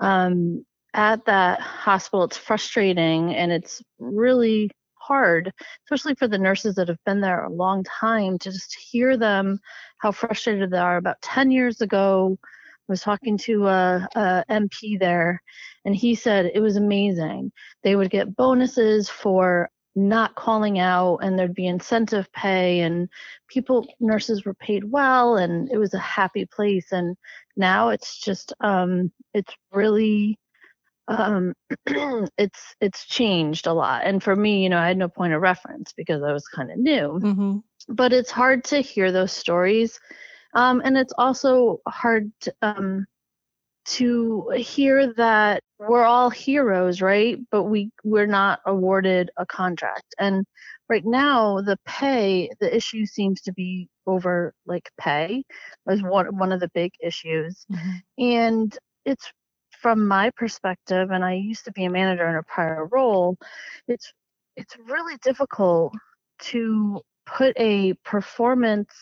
um, 0.00 0.66
at 0.92 1.24
that 1.26 1.60
hospital, 1.60 2.24
it's 2.24 2.36
frustrating 2.36 3.32
and 3.32 3.52
it's 3.52 3.80
really 4.00 4.72
hard, 5.06 5.52
especially 5.84 6.14
for 6.14 6.28
the 6.28 6.38
nurses 6.38 6.74
that 6.76 6.88
have 6.88 7.02
been 7.04 7.20
there 7.20 7.44
a 7.44 7.52
long 7.52 7.84
time, 7.84 8.38
to 8.38 8.50
just 8.50 8.74
hear 8.74 9.16
them 9.16 9.58
how 9.98 10.12
frustrated 10.12 10.70
they 10.70 10.78
are. 10.78 10.96
About 10.96 11.20
10 11.22 11.50
years 11.50 11.80
ago, 11.80 12.38
I 12.42 12.92
was 12.92 13.00
talking 13.00 13.38
to 13.38 13.66
a, 13.66 14.08
a 14.14 14.44
MP 14.50 14.98
there, 14.98 15.42
and 15.84 15.94
he 15.94 16.14
said 16.14 16.50
it 16.54 16.60
was 16.60 16.76
amazing. 16.76 17.52
They 17.82 17.96
would 17.96 18.10
get 18.10 18.36
bonuses 18.36 19.08
for 19.08 19.70
not 19.96 20.34
calling 20.34 20.78
out 20.78 21.18
and 21.18 21.38
there'd 21.38 21.54
be 21.54 21.66
incentive 21.66 22.30
pay 22.32 22.80
and 22.80 23.08
people 23.48 23.86
nurses 24.00 24.44
were 24.44 24.54
paid 24.54 24.82
well 24.90 25.36
and 25.36 25.70
it 25.70 25.78
was 25.78 25.94
a 25.94 25.98
happy 25.98 26.44
place 26.46 26.90
and 26.90 27.16
now 27.56 27.90
it's 27.90 28.18
just 28.18 28.52
um 28.60 29.12
it's 29.34 29.54
really 29.72 30.36
um 31.08 31.52
it's 32.38 32.74
it's 32.80 33.06
changed 33.06 33.66
a 33.66 33.72
lot 33.72 34.02
and 34.04 34.22
for 34.22 34.34
me 34.34 34.62
you 34.62 34.68
know 34.68 34.78
i 34.78 34.86
had 34.86 34.96
no 34.96 35.08
point 35.08 35.32
of 35.32 35.40
reference 35.42 35.92
because 35.96 36.22
i 36.22 36.32
was 36.32 36.46
kind 36.48 36.70
of 36.70 36.78
new 36.78 37.20
Mm-hmm. 37.22 37.58
but 37.88 38.12
it's 38.12 38.30
hard 38.30 38.64
to 38.64 38.80
hear 38.80 39.12
those 39.12 39.32
stories 39.32 39.98
um 40.54 40.80
and 40.84 40.96
it's 40.96 41.12
also 41.18 41.78
hard 41.86 42.30
to, 42.42 42.54
um 42.62 43.04
to 43.86 44.48
hear 44.56 45.12
that 45.14 45.62
we're 45.78 46.04
all 46.04 46.30
heroes 46.30 47.02
right 47.02 47.38
but 47.50 47.64
we 47.64 47.90
we're 48.02 48.26
not 48.26 48.60
awarded 48.66 49.30
a 49.36 49.44
contract 49.46 50.14
and 50.18 50.46
right 50.88 51.04
now 51.04 51.60
the 51.60 51.76
pay 51.84 52.48
the 52.60 52.74
issue 52.74 53.04
seems 53.04 53.42
to 53.42 53.52
be 53.52 53.88
over 54.06 54.54
like 54.66 54.88
pay 54.98 55.42
is 55.90 56.02
one 56.02 56.26
one 56.38 56.52
of 56.52 56.60
the 56.60 56.70
big 56.74 56.92
issues 57.02 57.66
Mhm. 57.70 58.02
and 58.18 58.78
it's 59.04 59.30
from 59.84 60.08
my 60.08 60.30
perspective 60.30 61.10
and 61.10 61.22
i 61.22 61.34
used 61.34 61.66
to 61.66 61.72
be 61.72 61.84
a 61.84 61.90
manager 61.90 62.26
in 62.26 62.36
a 62.36 62.42
prior 62.44 62.86
role 62.90 63.36
it's 63.86 64.14
it's 64.56 64.74
really 64.88 65.18
difficult 65.22 65.92
to 66.38 67.02
put 67.26 67.54
a 67.58 67.92
performance 68.02 68.94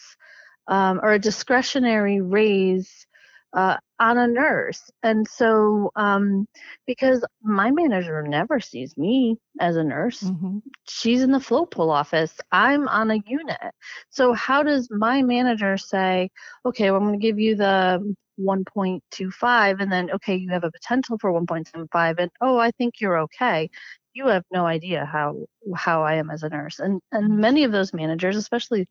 um, 0.67 0.99
or 1.05 1.12
a 1.12 1.21
discretionary 1.21 2.21
raise 2.21 3.07
uh, 3.53 3.77
on 4.01 4.19
a 4.19 4.27
nurse 4.27 4.91
and 5.05 5.29
so 5.29 5.93
um, 5.95 6.49
because 6.85 7.25
my 7.45 7.71
manager 7.71 8.21
never 8.23 8.59
sees 8.59 8.97
me 8.97 9.37
as 9.61 9.77
a 9.77 9.85
nurse 9.85 10.33
Mm-hmm. 10.33 10.59
she's 10.89 11.23
in 11.23 11.31
the 11.31 11.41
float 11.41 11.71
pool 11.71 11.91
office. 11.91 12.41
I'm 12.51 12.89
on 12.89 13.11
a 13.11 13.23
unit. 13.27 13.73
So 14.11 14.33
how 14.33 14.62
does 14.65 14.89
my 14.91 15.23
manager 15.23 15.77
say, 15.77 16.31
okay, 16.67 16.91
well, 16.91 17.01
I'm 17.01 17.07
going 17.07 17.21
to 17.21 17.27
give 17.27 17.39
you 17.39 17.55
the 17.55 18.15
1.25 18.39 19.81
and 19.81 19.93
then, 19.93 20.11
okay, 20.11 20.37
you 20.37 20.51
have 20.51 20.65
a 20.65 20.71
potential 20.71 21.19
for 21.19 21.33
1.75 21.33 22.19
and, 22.19 22.31
oh, 22.41 22.59
I 22.59 22.71
think 22.73 23.01
you're 23.01 23.21
okay. 23.21 23.71
You 24.15 24.27
have 24.29 24.45
no 24.53 24.67
idea 24.67 25.07
how 25.07 25.47
how 25.75 26.03
I 26.03 26.15
am 26.17 26.31
as 26.31 26.43
a 26.43 26.49
nurse. 26.51 26.79
And 26.79 27.01
and 27.12 27.39
many 27.39 27.65
of 27.65 27.73
those 27.73 27.95
managers, 27.95 28.37
especially 28.37 28.89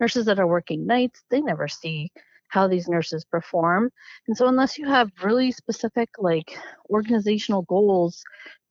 nurses 0.00 0.26
that 0.26 0.40
are 0.40 0.46
working 0.46 0.86
nights, 0.86 1.22
they 1.30 1.40
never 1.40 1.68
see 1.68 2.10
how 2.48 2.68
these 2.68 2.88
nurses 2.88 3.24
perform. 3.24 3.90
And 4.26 4.36
so 4.36 4.46
unless 4.48 4.78
you 4.78 4.86
have 4.86 5.10
really 5.22 5.52
specific 5.52 6.08
like 6.18 6.58
organizational 6.90 7.62
goals 7.62 8.22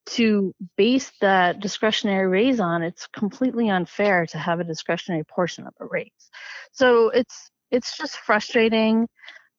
to 0.05 0.53
base 0.77 1.11
that 1.21 1.59
discretionary 1.59 2.27
raise 2.27 2.59
on, 2.59 2.83
it's 2.83 3.07
completely 3.07 3.69
unfair 3.69 4.25
to 4.27 4.37
have 4.37 4.59
a 4.59 4.63
discretionary 4.65 5.23
portion 5.23 5.65
of 5.65 5.73
a 5.79 5.85
raise. 5.85 6.29
So 6.71 7.09
it's 7.09 7.49
it's 7.71 7.97
just 7.97 8.17
frustrating 8.17 9.07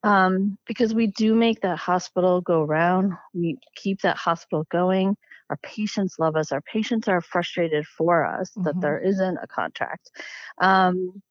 um, 0.04 0.58
because 0.66 0.94
we 0.94 1.08
do 1.08 1.34
make 1.34 1.62
that 1.62 1.78
hospital 1.78 2.40
go 2.42 2.62
round. 2.62 3.14
We 3.32 3.58
keep 3.75 4.02
that 4.02 4.16
hospital 4.18 4.66
going. 4.70 5.16
Our 5.50 5.56
patients 5.58 6.16
love 6.18 6.37
us. 6.37 6.52
Our 6.52 6.62
patients 6.62 7.08
are 7.08 7.20
frustrated 7.23 7.87
for 7.87 8.25
us 8.26 8.50
that 8.64 8.76
Mhm. 8.76 8.80
there 8.82 8.99
isn't 9.00 9.38
a 9.42 9.46
contract. 9.49 10.11
Um, 10.61 11.23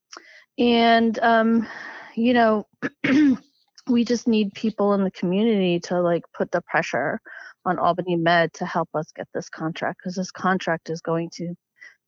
and 0.58 1.18
um, 1.20 1.68
you 2.16 2.34
know, 2.34 2.68
we 3.88 4.06
just 4.06 4.28
need 4.28 4.54
people 4.54 4.94
in 4.94 5.04
the 5.04 5.12
community 5.12 5.80
to 5.82 6.02
like 6.02 6.24
put 6.34 6.52
the 6.52 6.62
pressure 6.62 7.20
on 7.66 7.80
Albany 7.80 8.16
Med 8.18 8.54
to 8.56 8.66
help 8.66 8.90
us 8.96 9.12
get 9.16 9.28
this 9.34 9.50
contract 9.50 10.00
because 10.00 10.16
this 10.16 10.32
contract 10.32 10.90
is 10.90 11.02
going 11.02 11.30
to 11.36 11.56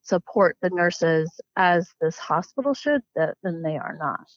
support 0.03 0.57
the 0.61 0.69
nurses 0.71 1.31
as 1.55 1.89
this 2.01 2.17
hospital 2.17 2.73
should, 2.73 3.01
that 3.15 3.35
then 3.43 3.61
they 3.61 3.77
are 3.77 3.97
not. 3.99 4.27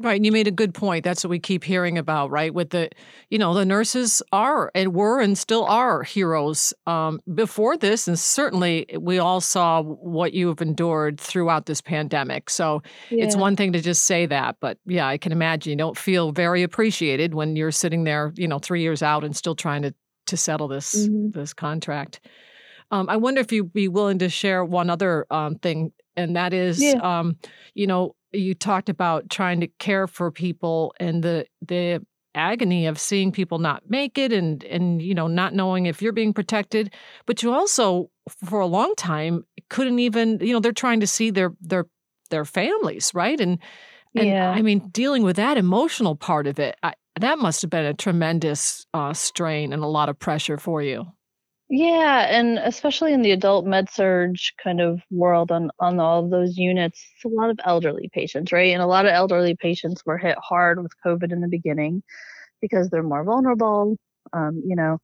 Right, 0.00 0.14
and 0.14 0.24
you 0.24 0.30
made 0.30 0.46
a 0.46 0.52
good 0.52 0.74
point. 0.74 1.02
That's 1.02 1.24
what 1.24 1.30
we 1.30 1.40
keep 1.40 1.64
hearing 1.64 1.98
about, 1.98 2.30
right? 2.30 2.54
With 2.54 2.70
the, 2.70 2.88
you 3.30 3.38
know, 3.38 3.52
the 3.52 3.64
nurses 3.64 4.22
are 4.30 4.70
and 4.72 4.94
were 4.94 5.20
and 5.20 5.36
still 5.36 5.64
are 5.64 6.04
heroes 6.04 6.72
um, 6.86 7.18
before 7.34 7.76
this, 7.76 8.06
and 8.06 8.16
certainly 8.16 8.86
we 9.00 9.18
all 9.18 9.40
saw 9.40 9.82
what 9.82 10.34
you 10.34 10.46
have 10.48 10.60
endured 10.62 11.18
throughout 11.18 11.66
this 11.66 11.80
pandemic. 11.80 12.48
So 12.48 12.80
it's 13.18 13.34
one 13.34 13.56
thing 13.56 13.72
to 13.72 13.80
just 13.80 14.04
say 14.04 14.24
that, 14.26 14.54
but 14.60 14.78
yeah, 14.86 15.08
I 15.08 15.18
can 15.18 15.32
imagine 15.32 15.70
you 15.72 15.76
don't 15.76 15.98
feel 15.98 16.30
very 16.30 16.62
appreciated 16.62 17.34
when 17.34 17.56
you're 17.56 17.72
sitting 17.72 18.04
there, 18.04 18.32
you 18.36 18.46
know, 18.46 18.60
three 18.60 18.82
years 18.82 19.02
out 19.02 19.24
and 19.24 19.34
still 19.36 19.56
trying 19.56 19.82
to 19.82 19.92
to 20.26 20.36
settle 20.36 20.68
this 20.68 21.08
Mhm. 21.08 21.32
this 21.32 21.52
contract. 21.54 22.20
Um, 22.90 23.08
I 23.08 23.16
wonder 23.16 23.40
if 23.40 23.52
you'd 23.52 23.72
be 23.72 23.88
willing 23.88 24.18
to 24.20 24.28
share 24.28 24.64
one 24.64 24.90
other 24.90 25.26
um, 25.30 25.56
thing, 25.56 25.92
and 26.16 26.36
that 26.36 26.52
is, 26.54 26.94
Yeah. 26.94 27.00
um, 27.02 27.36
you 27.74 27.86
know, 27.86 28.14
you 28.32 28.54
talked 28.54 28.88
about 28.88 29.30
trying 29.30 29.60
to 29.60 29.68
care 29.78 30.06
for 30.06 30.30
people 30.30 30.94
and 31.00 31.22
the 31.22 31.46
the 31.66 32.04
agony 32.34 32.86
of 32.86 33.00
seeing 33.00 33.32
people 33.32 33.58
not 33.58 33.82
make 33.88 34.18
it 34.18 34.32
and 34.32 34.62
and 34.64 35.02
you 35.02 35.14
know 35.14 35.26
not 35.26 35.54
knowing 35.54 35.86
if 35.86 36.00
you're 36.02 36.12
being 36.12 36.32
protected 36.32 36.92
but 37.26 37.42
you 37.42 37.52
also 37.52 38.10
for 38.44 38.60
a 38.60 38.66
long 38.66 38.94
time 38.96 39.44
couldn't 39.70 39.98
even 39.98 40.38
you 40.40 40.52
know 40.52 40.60
they're 40.60 40.72
trying 40.72 41.00
to 41.00 41.06
see 41.06 41.30
their 41.30 41.52
their 41.60 41.86
their 42.30 42.44
families 42.44 43.10
right 43.14 43.40
and 43.40 43.58
and 44.14 44.28
Yeah. 44.28 44.50
i 44.50 44.62
mean 44.62 44.88
dealing 44.90 45.22
with 45.22 45.36
that 45.36 45.56
emotional 45.56 46.14
part 46.14 46.46
of 46.46 46.58
it 46.58 46.76
I, 46.82 46.94
that 47.18 47.38
must 47.38 47.62
have 47.62 47.70
been 47.70 47.86
a 47.86 47.94
tremendous 47.94 48.86
uh, 48.94 49.12
strain 49.12 49.72
and 49.72 49.82
a 49.82 49.86
lot 49.88 50.08
of 50.08 50.18
pressure 50.18 50.58
for 50.58 50.82
you 50.82 51.06
Yeah, 51.70 52.26
and 52.30 52.58
especially 52.58 53.12
in 53.12 53.20
the 53.22 53.32
adult 53.32 53.66
med-surg 53.66 54.36
kind 54.62 54.80
of 54.80 55.02
world 55.10 55.50
on 55.52 55.70
on 55.78 56.00
all 56.00 56.24
of 56.24 56.30
those 56.30 56.56
units, 56.56 57.06
it's 57.14 57.24
a 57.24 57.28
lot 57.28 57.50
of 57.50 57.58
elderly 57.64 58.08
patients, 58.12 58.52
right? 58.52 58.72
And 58.72 58.82
a 58.82 58.86
lot 58.86 59.04
of 59.06 59.12
elderly 59.12 59.54
patients 59.54 60.02
were 60.06 60.16
hit 60.16 60.36
hard 60.38 60.82
with 60.82 60.92
COVID 61.04 61.30
in 61.32 61.40
the 61.40 61.48
beginning 61.48 62.02
because 62.62 62.88
they're 62.90 63.02
more 63.02 63.24
vulnerable, 63.24 63.96
um, 64.32 64.62
you 64.64 64.76
know. 64.76 64.98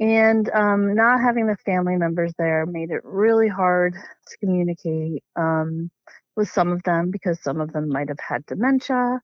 And 0.00 0.48
um, 0.50 0.94
not 0.94 1.20
having 1.20 1.46
the 1.46 1.56
family 1.64 1.96
members 1.96 2.32
there 2.38 2.66
made 2.66 2.90
it 2.90 3.02
really 3.04 3.48
hard 3.48 3.94
to 3.94 4.38
communicate 4.38 5.22
um, 5.36 5.90
with 6.36 6.48
some 6.50 6.72
of 6.72 6.82
them 6.84 7.10
because 7.10 7.42
some 7.42 7.60
of 7.60 7.72
them 7.72 7.88
might 7.88 8.08
have 8.08 8.20
had 8.20 8.46
dementia, 8.46 9.20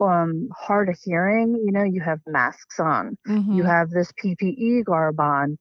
um, 0.00 0.48
hard 0.56 0.88
of 0.88 0.98
hearing. 1.02 1.54
You 1.64 1.72
know, 1.72 1.84
you 1.84 2.00
have 2.00 2.20
masks 2.26 2.78
on 2.80 3.16
you 3.50 3.64
have 3.64 3.90
this 3.90 4.12
PPE 4.12 4.82
garb 4.84 5.20
on, 5.20 5.58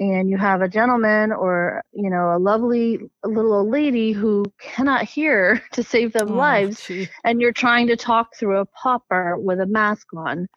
and 0.00 0.30
you 0.30 0.38
have 0.38 0.62
a 0.62 0.68
gentleman 0.68 1.32
or 1.32 1.82
you 1.92 2.10
know 2.10 2.36
a 2.36 2.38
lovely 2.38 3.00
little 3.24 3.54
old 3.54 3.70
lady 3.70 4.12
who 4.12 4.44
cannot 4.60 5.04
hear 5.04 5.62
to 5.72 5.82
save 5.82 6.12
them 6.12 6.28
Oh, 6.28 6.36
lives, 6.36 6.82
gee. 6.86 7.10
and 7.24 7.40
you're 7.40 7.52
trying 7.52 7.88
to 7.88 7.96
talk 7.96 8.28
through 8.36 8.60
a 8.60 8.66
PAPR 8.84 9.40
with 9.42 9.60
a 9.60 9.66
mask 9.66 10.08
on. 10.16 10.48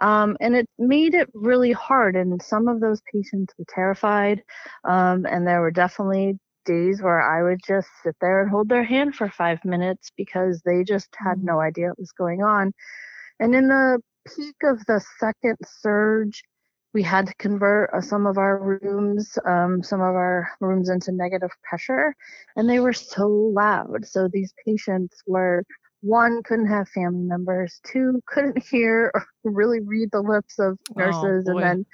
Um, 0.00 0.36
and 0.40 0.56
it 0.56 0.68
made 0.78 1.14
it 1.14 1.28
really 1.34 1.72
hard, 1.72 2.16
and 2.16 2.42
some 2.42 2.68
of 2.68 2.80
those 2.80 3.02
patients 3.12 3.54
were 3.58 3.66
terrified. 3.68 4.42
Um, 4.88 5.26
and 5.26 5.46
there 5.46 5.60
were 5.62 5.70
definitely 5.72 6.38
days 6.66 7.02
where 7.02 7.20
I 7.22 7.42
would 7.42 7.60
just 7.66 7.88
sit 8.04 8.16
there 8.20 8.42
and 8.42 8.50
hold 8.50 8.68
their 8.68 8.84
hand 8.84 9.14
for 9.16 9.30
five 9.30 9.64
minutes 9.64 10.10
because 10.16 10.62
they 10.64 10.84
just 10.84 11.08
had 11.16 11.36
Mhm. 11.36 11.44
no 11.44 11.60
idea 11.60 11.88
what 11.88 11.98
was 12.00 12.12
going 12.12 12.42
on. 12.42 12.72
And 13.40 13.54
in 13.54 13.68
the 13.68 14.00
peak 14.36 14.56
of 14.64 14.84
the 14.86 15.00
second 15.20 15.56
surge, 15.82 16.42
we 16.94 17.02
had 17.02 17.26
to 17.26 17.34
convert 17.34 17.90
uh, 17.92 18.00
some 18.00 18.26
of 18.26 18.38
our 18.38 18.78
rooms, 18.82 19.38
um, 19.46 19.82
some 19.82 20.00
of 20.00 20.14
our 20.14 20.50
rooms 20.60 20.88
into 20.88 21.12
negative 21.12 21.50
pressure, 21.62 22.14
and 22.56 22.68
they 22.68 22.80
were 22.80 22.92
so 22.92 23.28
loud. 23.28 24.06
So 24.06 24.28
these 24.28 24.52
patients 24.64 25.22
were 25.26 25.64
one 26.00 26.42
couldn't 26.44 26.68
have 26.68 26.88
family 26.88 27.24
members, 27.24 27.80
two 27.84 28.22
couldn't 28.26 28.62
hear 28.70 29.10
or 29.14 29.26
really 29.44 29.80
read 29.80 30.10
the 30.12 30.20
lips 30.22 30.58
of 30.58 30.78
Oh, 30.96 30.96
nurses, 30.98 31.48
and 31.48 31.62
then 31.62 31.86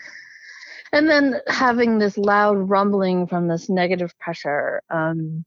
and 0.92 1.08
then 1.08 1.40
having 1.48 1.98
this 1.98 2.16
loud 2.16 2.56
rumbling 2.70 3.26
from 3.26 3.48
this 3.48 3.68
negative 3.68 4.16
pressure 4.18 4.80
um, 4.90 5.44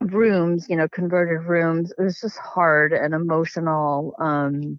rooms, 0.00 0.66
you 0.68 0.76
know, 0.76 0.88
converted 0.88 1.46
rooms, 1.46 1.92
it 1.98 2.02
was 2.02 2.20
just 2.20 2.38
hard 2.38 2.92
and 2.92 3.14
emotional. 3.14 4.14
Um, 4.20 4.78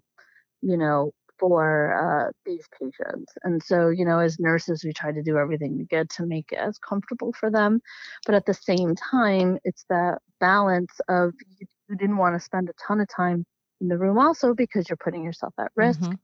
you 0.62 0.76
know, 0.76 1.12
for 1.40 2.28
uh, 2.28 2.32
these 2.46 2.66
patients. 2.78 3.32
And 3.44 3.62
so, 3.62 3.90
you 3.90 4.06
know, 4.06 4.20
as 4.20 4.38
nurses, 4.40 4.84
we 4.84 4.92
try 4.92 5.12
to 5.12 5.22
do 5.22 5.38
everything 5.38 5.78
we 5.78 5.86
get 5.86 6.10
to 6.12 6.26
make 6.26 6.52
it 6.52 6.58
as 6.58 6.78
comfortable 6.78 7.32
for 7.34 7.50
them. 7.50 7.80
But 8.26 8.36
at 8.36 8.46
the 8.46 8.54
same 8.54 8.94
time, 8.96 9.58
it's 9.64 9.86
that 9.90 10.20
balance 10.40 10.92
of 11.08 11.34
you, 11.58 11.66
you 11.88 11.96
didn't 11.96 12.18
want 12.18 12.36
to 12.36 12.40
spend 12.40 12.70
a 12.70 12.74
ton 12.86 13.00
of 13.00 13.08
time 13.08 13.46
in 13.80 13.88
the 13.88 13.98
room 13.98 14.18
also 14.18 14.54
because 14.54 14.88
you're 14.90 14.98
putting 14.98 15.24
yourself 15.24 15.54
at 15.58 15.72
risk 15.76 16.12
Mhm. 16.12 16.18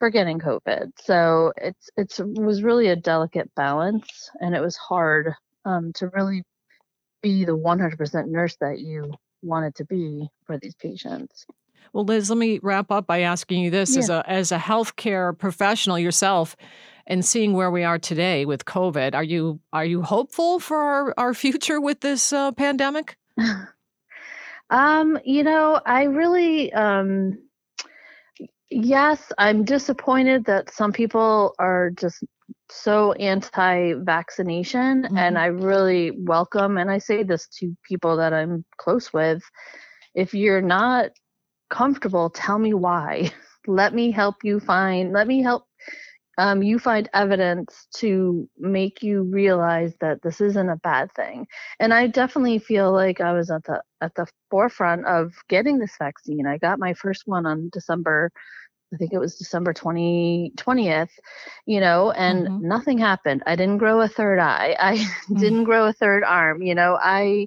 for 0.00 0.10
getting 0.10 0.40
COVID. 0.40 0.92
So 1.00 1.52
it's 1.58 1.90
it's 1.96 2.20
it 2.20 2.26
was 2.38 2.62
really 2.62 2.88
a 2.88 2.96
delicate 2.96 3.54
balance, 3.56 4.30
and 4.40 4.54
it 4.54 4.60
was 4.60 4.76
hard 4.76 5.34
um, 5.64 5.92
to 5.94 6.08
really 6.08 6.44
be 7.22 7.44
the 7.44 7.56
100% 7.56 8.28
nurse 8.28 8.56
that 8.60 8.80
you 8.80 9.12
wanted 9.42 9.74
to 9.76 9.84
be 9.86 10.28
for 10.46 10.58
these 10.58 10.74
patients. 10.76 11.46
Well, 11.92 12.04
Liz, 12.04 12.30
let 12.30 12.38
me 12.38 12.60
wrap 12.62 12.90
up 12.90 13.06
by 13.06 13.20
asking 13.22 13.62
you 13.62 13.70
this: 13.70 13.94
yeah. 13.94 13.98
as 14.00 14.10
a 14.10 14.24
as 14.30 14.52
a 14.52 14.58
healthcare 14.58 15.36
professional 15.36 15.98
yourself, 15.98 16.56
and 17.06 17.24
seeing 17.24 17.54
where 17.54 17.70
we 17.70 17.84
are 17.84 17.98
today 17.98 18.44
with 18.44 18.64
COVID, 18.64 19.14
are 19.14 19.24
you 19.24 19.60
are 19.72 19.84
you 19.84 20.02
hopeful 20.02 20.60
for 20.60 20.76
our, 20.76 21.14
our 21.16 21.34
future 21.34 21.80
with 21.80 22.00
this 22.00 22.32
uh, 22.32 22.52
pandemic? 22.52 23.16
um, 24.70 25.18
you 25.24 25.42
know, 25.42 25.80
I 25.86 26.04
really 26.04 26.72
um, 26.72 27.38
yes, 28.70 29.32
I'm 29.38 29.64
disappointed 29.64 30.44
that 30.44 30.72
some 30.72 30.92
people 30.92 31.54
are 31.58 31.90
just 31.90 32.22
so 32.70 33.12
anti-vaccination 33.12 35.02
mm-hmm. 35.02 35.16
and 35.16 35.38
I 35.38 35.46
really 35.46 36.10
welcome 36.10 36.76
and 36.76 36.90
I 36.90 36.98
say 36.98 37.22
this 37.22 37.46
to 37.58 37.74
people 37.82 38.16
that 38.18 38.34
I'm 38.34 38.64
close 38.76 39.12
with 39.12 39.42
if 40.14 40.34
you're 40.34 40.62
not 40.62 41.10
comfortable 41.70 42.30
tell 42.30 42.58
me 42.58 42.74
why 42.74 43.30
let 43.66 43.94
me 43.94 44.10
help 44.10 44.36
you 44.42 44.60
find 44.60 45.12
let 45.12 45.26
me 45.26 45.42
help 45.42 45.64
um, 46.38 46.62
you 46.62 46.78
find 46.78 47.10
evidence 47.14 47.88
to 47.96 48.48
make 48.56 49.02
you 49.02 49.24
realize 49.24 49.94
that 50.00 50.22
this 50.22 50.40
isn't 50.40 50.68
a 50.68 50.76
bad 50.76 51.12
thing 51.12 51.46
and 51.80 51.92
i 51.92 52.06
definitely 52.06 52.58
feel 52.58 52.92
like 52.92 53.20
i 53.20 53.32
was 53.32 53.50
at 53.50 53.64
the 53.64 53.82
at 54.00 54.14
the 54.14 54.26
forefront 54.50 55.04
of 55.06 55.32
getting 55.48 55.78
this 55.78 55.96
vaccine 55.98 56.46
i 56.46 56.56
got 56.58 56.78
my 56.78 56.94
first 56.94 57.22
one 57.26 57.44
on 57.44 57.68
december 57.72 58.30
I 58.92 58.96
think 58.96 59.12
it 59.12 59.18
was 59.18 59.36
December 59.36 59.72
20, 59.72 60.52
20th, 60.56 61.10
you 61.66 61.80
know, 61.80 62.10
and 62.12 62.46
mm-hmm. 62.46 62.68
nothing 62.68 62.98
happened. 62.98 63.42
I 63.46 63.54
didn't 63.54 63.78
grow 63.78 64.00
a 64.00 64.08
third 64.08 64.38
eye. 64.38 64.76
I 64.80 64.96
mm-hmm. 64.96 65.38
didn't 65.38 65.64
grow 65.64 65.86
a 65.86 65.92
third 65.92 66.24
arm. 66.24 66.62
You 66.62 66.74
know, 66.74 66.98
I 67.00 67.46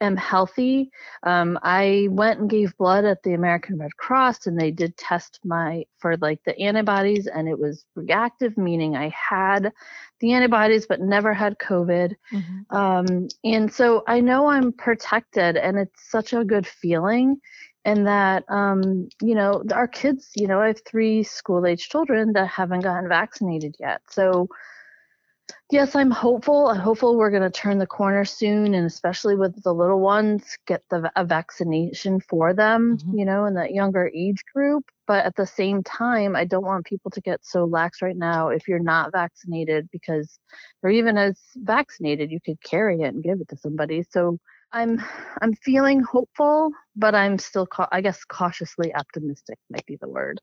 am 0.00 0.16
healthy. 0.16 0.90
Um, 1.22 1.58
I 1.62 2.08
went 2.10 2.40
and 2.40 2.50
gave 2.50 2.76
blood 2.76 3.04
at 3.04 3.22
the 3.22 3.34
American 3.34 3.78
Red 3.78 3.96
Cross, 3.96 4.46
and 4.46 4.58
they 4.58 4.70
did 4.70 4.96
test 4.96 5.40
my 5.44 5.84
for 5.98 6.16
like 6.18 6.40
the 6.44 6.58
antibodies, 6.58 7.26
and 7.26 7.48
it 7.48 7.58
was 7.58 7.84
reactive, 7.94 8.56
meaning 8.56 8.96
I 8.96 9.08
had 9.08 9.72
the 10.20 10.32
antibodies 10.32 10.86
but 10.86 11.00
never 11.00 11.34
had 11.34 11.58
COVID. 11.58 12.14
Mm-hmm. 12.32 12.76
Um, 12.76 13.28
and 13.44 13.72
so 13.72 14.02
I 14.06 14.20
know 14.20 14.46
I'm 14.48 14.72
protected, 14.72 15.56
and 15.56 15.78
it's 15.78 16.10
such 16.10 16.32
a 16.32 16.44
good 16.44 16.66
feeling. 16.66 17.40
And 17.84 18.06
that, 18.06 18.44
um, 18.48 19.08
you 19.22 19.34
know, 19.34 19.62
our 19.72 19.88
kids, 19.88 20.30
you 20.36 20.46
know, 20.46 20.60
I 20.60 20.66
have 20.66 20.80
three 20.84 21.22
school 21.22 21.64
age 21.64 21.88
children 21.88 22.32
that 22.34 22.46
haven't 22.48 22.80
gotten 22.80 23.08
vaccinated 23.08 23.76
yet. 23.80 24.02
So, 24.10 24.48
yes, 25.70 25.94
I'm 25.94 26.10
hopeful. 26.10 26.68
I'm 26.68 26.80
hopeful 26.80 27.16
we're 27.16 27.30
going 27.30 27.42
to 27.42 27.50
turn 27.50 27.78
the 27.78 27.86
corner 27.86 28.24
soon, 28.24 28.74
and 28.74 28.86
especially 28.86 29.36
with 29.36 29.62
the 29.62 29.72
little 29.72 30.00
ones, 30.00 30.56
get 30.66 30.82
the 30.90 31.10
a 31.16 31.24
vaccination 31.24 32.20
for 32.20 32.54
them, 32.54 32.98
mm-hmm. 32.98 33.18
you 33.18 33.24
know, 33.24 33.44
in 33.44 33.54
that 33.54 33.72
younger 33.72 34.10
age 34.14 34.42
group. 34.54 34.84
But 35.06 35.24
at 35.24 35.36
the 35.36 35.46
same 35.46 35.82
time, 35.82 36.36
I 36.36 36.44
don't 36.44 36.64
want 36.64 36.86
people 36.86 37.10
to 37.12 37.20
get 37.20 37.44
so 37.44 37.64
lax 37.64 38.02
right 38.02 38.16
now 38.16 38.48
if 38.48 38.68
you're 38.68 38.78
not 38.78 39.12
vaccinated, 39.12 39.88
because, 39.90 40.38
or 40.82 40.90
even 40.90 41.16
as 41.16 41.38
vaccinated, 41.56 42.30
you 42.30 42.40
could 42.44 42.60
carry 42.62 43.00
it 43.02 43.14
and 43.14 43.22
give 43.22 43.40
it 43.40 43.48
to 43.48 43.56
somebody. 43.56 44.04
So 44.10 44.38
I'm 44.72 45.02
I'm 45.40 45.54
feeling 45.54 46.00
hopeful, 46.00 46.70
but 46.94 47.14
I'm 47.14 47.38
still, 47.38 47.66
I 47.90 48.00
guess, 48.00 48.24
cautiously 48.24 48.94
optimistic 48.94 49.58
might 49.70 49.86
be 49.86 49.96
the 49.96 50.08
word 50.08 50.40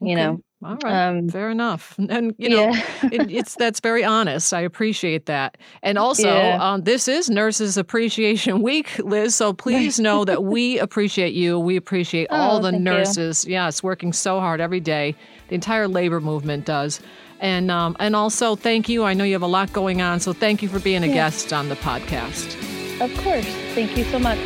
you 0.00 0.12
okay. 0.12 0.14
know 0.14 0.42
all 0.64 0.76
right. 0.82 1.08
um, 1.08 1.28
fair 1.28 1.50
enough. 1.50 1.94
And 2.08 2.34
you 2.38 2.48
know 2.48 2.70
yeah. 2.70 3.08
it, 3.12 3.30
it's 3.30 3.54
that's 3.58 3.80
very 3.80 4.02
honest. 4.02 4.52
I 4.52 4.60
appreciate 4.60 5.26
that. 5.26 5.58
And 5.82 5.98
also 5.98 6.28
yeah. 6.28 6.58
um, 6.60 6.82
this 6.82 7.06
is 7.06 7.30
nurses 7.30 7.76
appreciation 7.76 8.62
week 8.70 8.98
liz 8.98 9.34
so 9.34 9.52
please 9.52 10.00
know 10.00 10.24
that 10.24 10.44
we 10.44 10.78
appreciate 10.78 11.34
you. 11.34 11.58
We 11.58 11.76
appreciate 11.76 12.28
oh, 12.30 12.36
all 12.36 12.60
the 12.60 12.72
nurses 12.72 13.44
you. 13.44 13.52
yes 13.52 13.82
working 13.82 14.12
so 14.12 14.40
hard 14.40 14.60
every 14.60 14.80
day. 14.80 15.14
The 15.48 15.54
entire 15.54 15.86
labor 15.86 16.20
movement 16.20 16.64
does. 16.64 17.00
And 17.40 17.70
um, 17.70 17.96
and 18.00 18.16
also 18.16 18.56
thank 18.56 18.88
you. 18.88 19.04
I 19.04 19.14
know 19.14 19.24
you 19.24 19.34
have 19.34 19.42
a 19.42 19.46
lot 19.46 19.72
going 19.72 20.02
on 20.02 20.18
so 20.18 20.32
thank 20.32 20.62
you 20.62 20.68
for 20.68 20.80
being 20.80 21.04
a 21.04 21.08
yeah. 21.08 21.14
guest 21.14 21.52
on 21.52 21.68
the 21.68 21.76
podcast. 21.76 22.56
Of 23.00 23.16
course. 23.22 23.46
Thank 23.74 23.96
you 23.96 24.04
so 24.04 24.18
much 24.18 24.38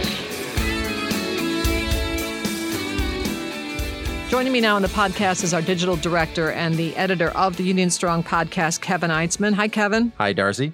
Joining 4.33 4.55
me 4.55 4.63
now 4.63 4.77
on 4.77 4.81
the 4.81 4.89
podcast 4.89 5.45
is 5.45 5.53
our 5.53 5.61
digital 5.61 5.95
director 5.95 6.53
and 6.53 6.75
the 6.75 6.97
editor 6.97 7.29
of 7.33 7.59
the 7.59 7.65
Union 7.65 7.91
Strong 7.91 8.25
podcast, 8.25 8.81
Kevin 8.81 9.11
Eitzman. 9.11 9.53
Hi, 9.53 9.69
Kevin. 9.69 10.11
Hi, 10.17 10.33
Darcy. 10.33 10.73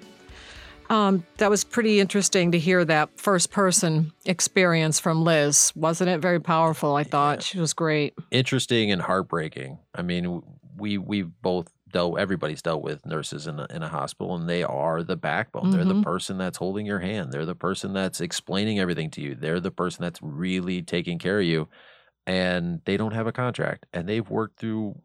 Um, 0.89 1.25
that 1.39 1.49
was 1.49 1.65
pretty 1.65 1.99
interesting 1.99 2.53
to 2.53 2.57
hear 2.57 2.85
that 2.85 3.09
first 3.19 3.51
person 3.51 4.13
experience 4.23 5.01
from 5.01 5.25
Liz. 5.25 5.73
Wasn't 5.75 6.09
it 6.09 6.21
very 6.21 6.39
powerful? 6.39 6.95
I 6.95 7.03
thought 7.03 7.39
yeah. 7.39 7.43
she 7.43 7.59
was 7.59 7.73
great. 7.73 8.13
Interesting 8.31 8.93
and 8.93 9.01
heartbreaking. 9.01 9.77
I 9.93 10.03
mean, 10.03 10.41
we 10.77 10.97
we 10.97 11.23
both 11.23 11.67
dealt. 11.91 12.17
Everybody's 12.17 12.61
dealt 12.61 12.81
with 12.81 13.05
nurses 13.05 13.45
in 13.45 13.59
a, 13.59 13.67
in 13.71 13.83
a 13.83 13.89
hospital, 13.89 14.37
and 14.37 14.47
they 14.47 14.63
are 14.63 15.03
the 15.03 15.17
backbone. 15.17 15.63
Mm-hmm. 15.63 15.71
They're 15.73 15.83
the 15.83 15.93
mm-hmm. 15.95 16.03
person 16.03 16.37
that's 16.37 16.57
holding 16.57 16.85
your 16.85 16.99
hand. 16.99 17.33
They're 17.33 17.45
the 17.45 17.55
person 17.55 17.91
that's 17.91 18.21
explaining 18.21 18.79
everything 18.79 19.11
to 19.11 19.21
you. 19.21 19.35
They're 19.35 19.59
the 19.59 19.69
person 19.69 20.01
that's 20.01 20.21
really 20.21 20.81
taking 20.81 21.19
care 21.19 21.41
of 21.41 21.45
you 21.45 21.67
and 22.29 22.81
they 22.85 22.95
don't 22.95 23.13
have 23.13 23.25
a 23.25 23.31
contract 23.31 23.87
and 23.91 24.07
they've 24.07 24.29
worked 24.29 24.59
through 24.59 24.95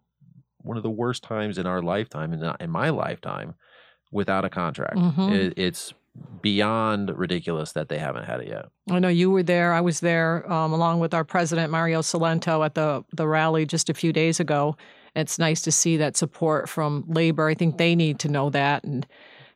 one 0.59 0.77
of 0.77 0.83
the 0.83 0.91
worst 0.91 1.23
times 1.23 1.57
in 1.57 1.67
our 1.67 1.81
lifetime 1.81 2.35
and 2.35 2.57
in 2.61 2.71
my 2.71 2.91
lifetime 2.91 3.55
without 4.13 4.45
a 4.45 4.51
contract. 4.51 4.97
Mm-hmm. 4.97 5.33
it, 5.33 5.55
it's 5.57 5.95
beyond 6.43 7.11
ridiculous 7.17 7.73
that 7.73 7.89
they 7.89 7.99
haven't 7.99 8.25
had 8.25 8.41
it 8.41 8.49
yet. 8.49 8.67
I 8.91 8.99
know 8.99 9.09
you 9.09 9.31
were 9.31 9.43
there 9.43 9.73
i 9.73 9.81
was 9.81 9.99
there 10.01 10.51
um, 10.53 10.73
along 10.73 11.01
with 11.01 11.13
our 11.13 11.25
president 11.25 11.73
mario 11.73 12.03
cilento 12.03 12.65
at 12.65 12.75
the, 12.75 13.05
the 13.13 13.27
rally 13.27 13.67
just 13.67 13.91
a 13.91 13.95
few 13.95 14.13
days 14.13 14.39
ago. 14.39 14.77
It's 15.17 15.39
nice 15.39 15.63
to 15.63 15.73
see 15.73 15.97
that 15.97 16.17
support 16.17 16.69
from 16.69 17.05
labor 17.09 17.49
i 17.49 17.55
think 17.55 17.79
they 17.79 17.97
need 17.97 18.19
to 18.21 18.29
know 18.29 18.51
that 18.51 18.85
and 18.85 19.07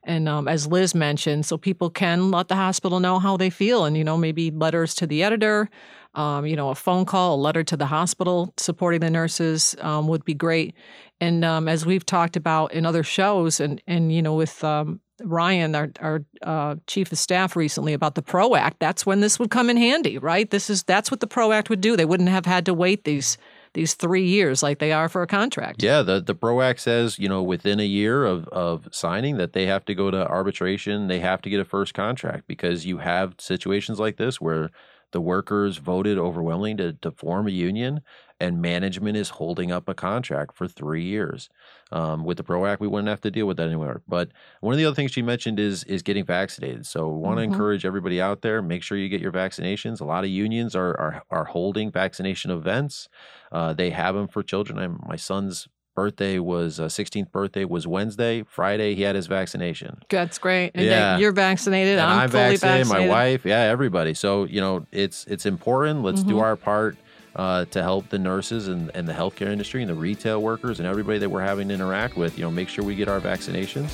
and 0.04 0.26
um, 0.26 0.48
as 0.48 0.66
Liz 0.66 0.94
mentioned, 0.94 1.44
so 1.44 1.59
people 1.59 1.90
can 1.90 2.31
let 2.31 2.48
the 2.48 2.54
hospital 2.57 2.98
know 2.98 3.18
how 3.18 3.37
they 3.37 3.50
feel, 3.50 3.85
and 3.85 3.94
you 3.94 4.02
know 4.02 4.16
maybe 4.16 4.50
letters 4.50 4.94
to 4.94 5.07
the 5.07 5.22
editor, 5.22 5.68
um, 6.14 6.47
you 6.47 6.57
know, 6.57 6.71
a 6.71 6.75
phone 6.75 7.05
call, 7.05 7.35
a 7.35 7.40
letter 7.40 7.62
to 7.64 7.77
the 7.77 7.87
hospital 7.87 8.53
supporting 8.57 9.01
the 9.01 9.11
nurses 9.11 9.77
um, 9.81 10.09
would 10.09 10.25
be 10.25 10.35
great. 10.35 10.75
And 11.21 11.44
um, 11.44 11.68
as 11.68 11.85
we've 11.85 12.07
talked 12.07 12.37
about 12.37 12.73
in 12.73 12.87
other 12.87 13.03
shows, 13.03 13.61
and 13.61 13.83
and 13.87 14.12
you 14.12 14.23
know, 14.23 14.35
with 14.35 14.62
um, 14.64 15.01
Ryan, 15.23 15.75
our, 15.75 15.90
our 16.01 16.25
uh, 16.42 16.77
chief 16.87 17.11
of 17.11 17.18
staff 17.18 17.57
recently 17.57 17.92
about 17.92 18.14
the 18.14 18.23
PRO 18.23 18.55
Act, 18.55 18.79
that's 18.79 19.05
when 19.05 19.21
this 19.21 19.38
would 19.38 19.51
come 19.51 19.68
in 19.68 19.77
handy, 19.77 20.18
right? 20.18 20.49
This 20.49 20.71
is 20.71 20.85
that's 20.85 21.11
what 21.11 21.21
the 21.21 21.27
PRO 21.27 21.53
Act 21.53 21.71
would 21.71 21.81
do. 21.81 21.97
They 21.97 22.05
wouldn't 22.05 22.29
have 22.29 22.47
had 22.47 22.66
to 22.66 22.75
wait 22.75 23.05
these 23.05 23.37
these 23.75 23.94
three 23.94 24.25
years 24.25 24.62
like 24.62 24.79
they 24.79 24.92
are 24.92 25.09
for 25.09 25.23
a 25.23 25.27
contract. 25.27 25.83
Yeah, 25.83 26.03
the 26.03 26.21
the 26.21 26.35
PRO 26.35 26.61
Act 26.61 26.81
says 26.81 27.18
you 27.18 27.29
know 27.29 27.42
within 27.42 27.81
a 27.81 27.87
year 27.87 28.25
of 28.25 28.47
of 28.49 28.88
signing 28.92 29.37
that 29.38 29.53
they 29.53 29.66
have 29.66 29.85
to 29.87 29.94
go 29.94 30.11
to 30.11 30.27
arbitration. 30.27 31.09
They 31.09 31.21
have 31.21 31.42
to 31.42 31.51
get 31.51 31.61
a 31.61 31.64
first 31.64 31.94
contract 31.94 32.47
because 32.47 32.87
you 32.87 32.99
have 32.99 33.35
situations 33.38 33.99
like 33.99 34.16
this 34.16 34.40
where 34.40 34.71
the 35.12 35.21
workers 35.21 35.79
voted 35.79 36.18
overwhelmingly 36.18 36.75
to, 36.77 36.92
to 36.94 37.11
form 37.11 37.47
a 37.47 37.51
union, 37.51 38.03
and 38.40 38.62
management 38.62 39.16
is 39.16 39.31
holding 39.31 39.73
up 39.73 39.88
a 39.88 39.94
contract 39.94 40.57
for 40.57 40.68
three 40.68 41.05
years. 41.05 41.49
Um, 41.90 42.25
with 42.25 42.37
the 42.37 42.44
PRO 42.44 42.66
Act, 42.66 42.81
we 42.81 42.87
wouldn't 42.87 43.09
have 43.09 43.21
to 43.23 43.31
deal 43.31 43.47
with 43.47 43.57
that 43.57 43.66
anymore. 43.66 44.03
But 44.07 44.31
one 44.61 44.75
of 44.75 44.79
the 44.79 44.85
other 44.85 44.94
things 44.94 45.12
she 45.12 45.23
mentioned 45.23 45.59
is 45.59 45.85
is 45.85 46.03
getting 46.03 46.25
vaccinated. 46.25 46.87
So 46.87 47.09
we 47.09 47.18
want 47.18 47.38
to 47.38 47.42
mm-hmm. 47.42 47.53
encourage 47.53 47.85
everybody 47.85 48.21
out 48.21 48.42
there: 48.42 48.62
make 48.62 48.83
sure 48.83 48.99
you 48.99 49.09
get 49.09 49.21
your 49.21 49.33
vaccinations. 49.33 50.01
A 50.01 50.05
lot 50.05 50.25
of 50.25 50.31
unions 50.31 50.77
are 50.77 50.90
are, 50.99 51.23
are 51.31 51.44
holding 51.44 51.90
vaccination 51.90 52.51
events. 52.51 53.09
Uh, 53.51 53.73
they 53.73 53.90
have 53.90 54.14
them 54.14 54.29
for 54.29 54.42
children. 54.42 54.79
I'm, 54.79 55.01
my 55.07 55.16
son's 55.16 55.68
birthday 55.98 56.38
was 56.38 56.78
uh, 56.78 56.84
16th 56.84 57.32
birthday 57.32 57.64
was 57.64 57.84
Wednesday. 57.84 58.44
Friday 58.44 58.94
he 58.94 59.02
had 59.02 59.16
his 59.16 59.26
vaccination. 59.26 60.00
That's 60.08 60.38
great. 60.38 60.70
And 60.76 60.87
yeah, 60.87 61.18
you're 61.18 61.32
vaccinated. 61.32 61.98
I'm, 61.98 62.20
I'm 62.20 62.30
fully 62.30 62.52
vaccinated, 62.52 62.87
vaccinated. 62.87 63.11
My 63.11 63.14
wife, 63.14 63.44
yeah, 63.44 63.62
everybody. 63.62 64.14
So 64.14 64.44
you 64.44 64.61
know, 64.61 64.87
it's 64.92 65.24
it's 65.24 65.44
important. 65.44 66.04
Let's 66.04 66.20
mm-hmm. 66.20 66.30
do 66.30 66.38
our 66.38 66.54
part. 66.54 66.96
Uh, 67.37 67.64
to 67.66 67.82
help 67.82 68.08
the 68.08 68.18
nurses 68.18 68.66
and, 68.66 68.90
and 68.94 69.06
the 69.06 69.12
healthcare 69.12 69.52
industry 69.52 69.80
and 69.80 69.88
the 69.88 69.94
retail 69.94 70.42
workers 70.42 70.80
and 70.80 70.88
everybody 70.88 71.20
that 71.20 71.28
we're 71.28 71.42
having 71.42 71.68
to 71.68 71.74
interact 71.74 72.16
with, 72.16 72.37
you 72.37 72.42
know, 72.42 72.50
make 72.50 72.68
sure 72.68 72.84
we 72.84 72.96
get 72.96 73.06
our 73.06 73.20
vaccinations 73.20 73.90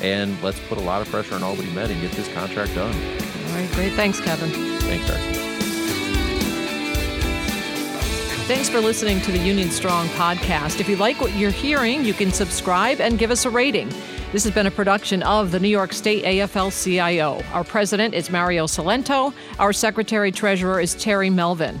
and 0.00 0.40
let's 0.44 0.60
put 0.68 0.78
a 0.78 0.82
lot 0.82 1.02
of 1.02 1.08
pressure 1.08 1.34
on 1.34 1.42
Albany 1.42 1.70
Med 1.72 1.90
and 1.90 2.00
get 2.00 2.12
this 2.12 2.32
contract 2.34 2.72
done. 2.76 2.94
All 2.94 3.56
right, 3.56 3.68
great. 3.72 3.94
Thanks, 3.94 4.20
Kevin. 4.20 4.50
Thanks, 4.80 5.08
Darcy. 5.08 5.43
Thanks 8.46 8.68
for 8.68 8.78
listening 8.78 9.22
to 9.22 9.32
the 9.32 9.38
Union 9.38 9.70
Strong 9.70 10.08
podcast. 10.08 10.78
If 10.78 10.86
you 10.86 10.96
like 10.96 11.18
what 11.18 11.34
you're 11.34 11.50
hearing, 11.50 12.04
you 12.04 12.12
can 12.12 12.30
subscribe 12.30 13.00
and 13.00 13.18
give 13.18 13.30
us 13.30 13.46
a 13.46 13.50
rating. 13.50 13.88
This 14.32 14.44
has 14.44 14.52
been 14.52 14.66
a 14.66 14.70
production 14.70 15.22
of 15.22 15.50
the 15.50 15.58
New 15.58 15.68
York 15.68 15.94
State 15.94 16.24
AFL 16.24 16.70
CIO. 16.70 17.40
Our 17.54 17.64
president 17.64 18.12
is 18.12 18.28
Mario 18.28 18.66
Cilento. 18.66 19.32
Our 19.58 19.72
secretary 19.72 20.30
treasurer 20.30 20.78
is 20.78 20.94
Terry 20.94 21.30
Melvin. 21.30 21.80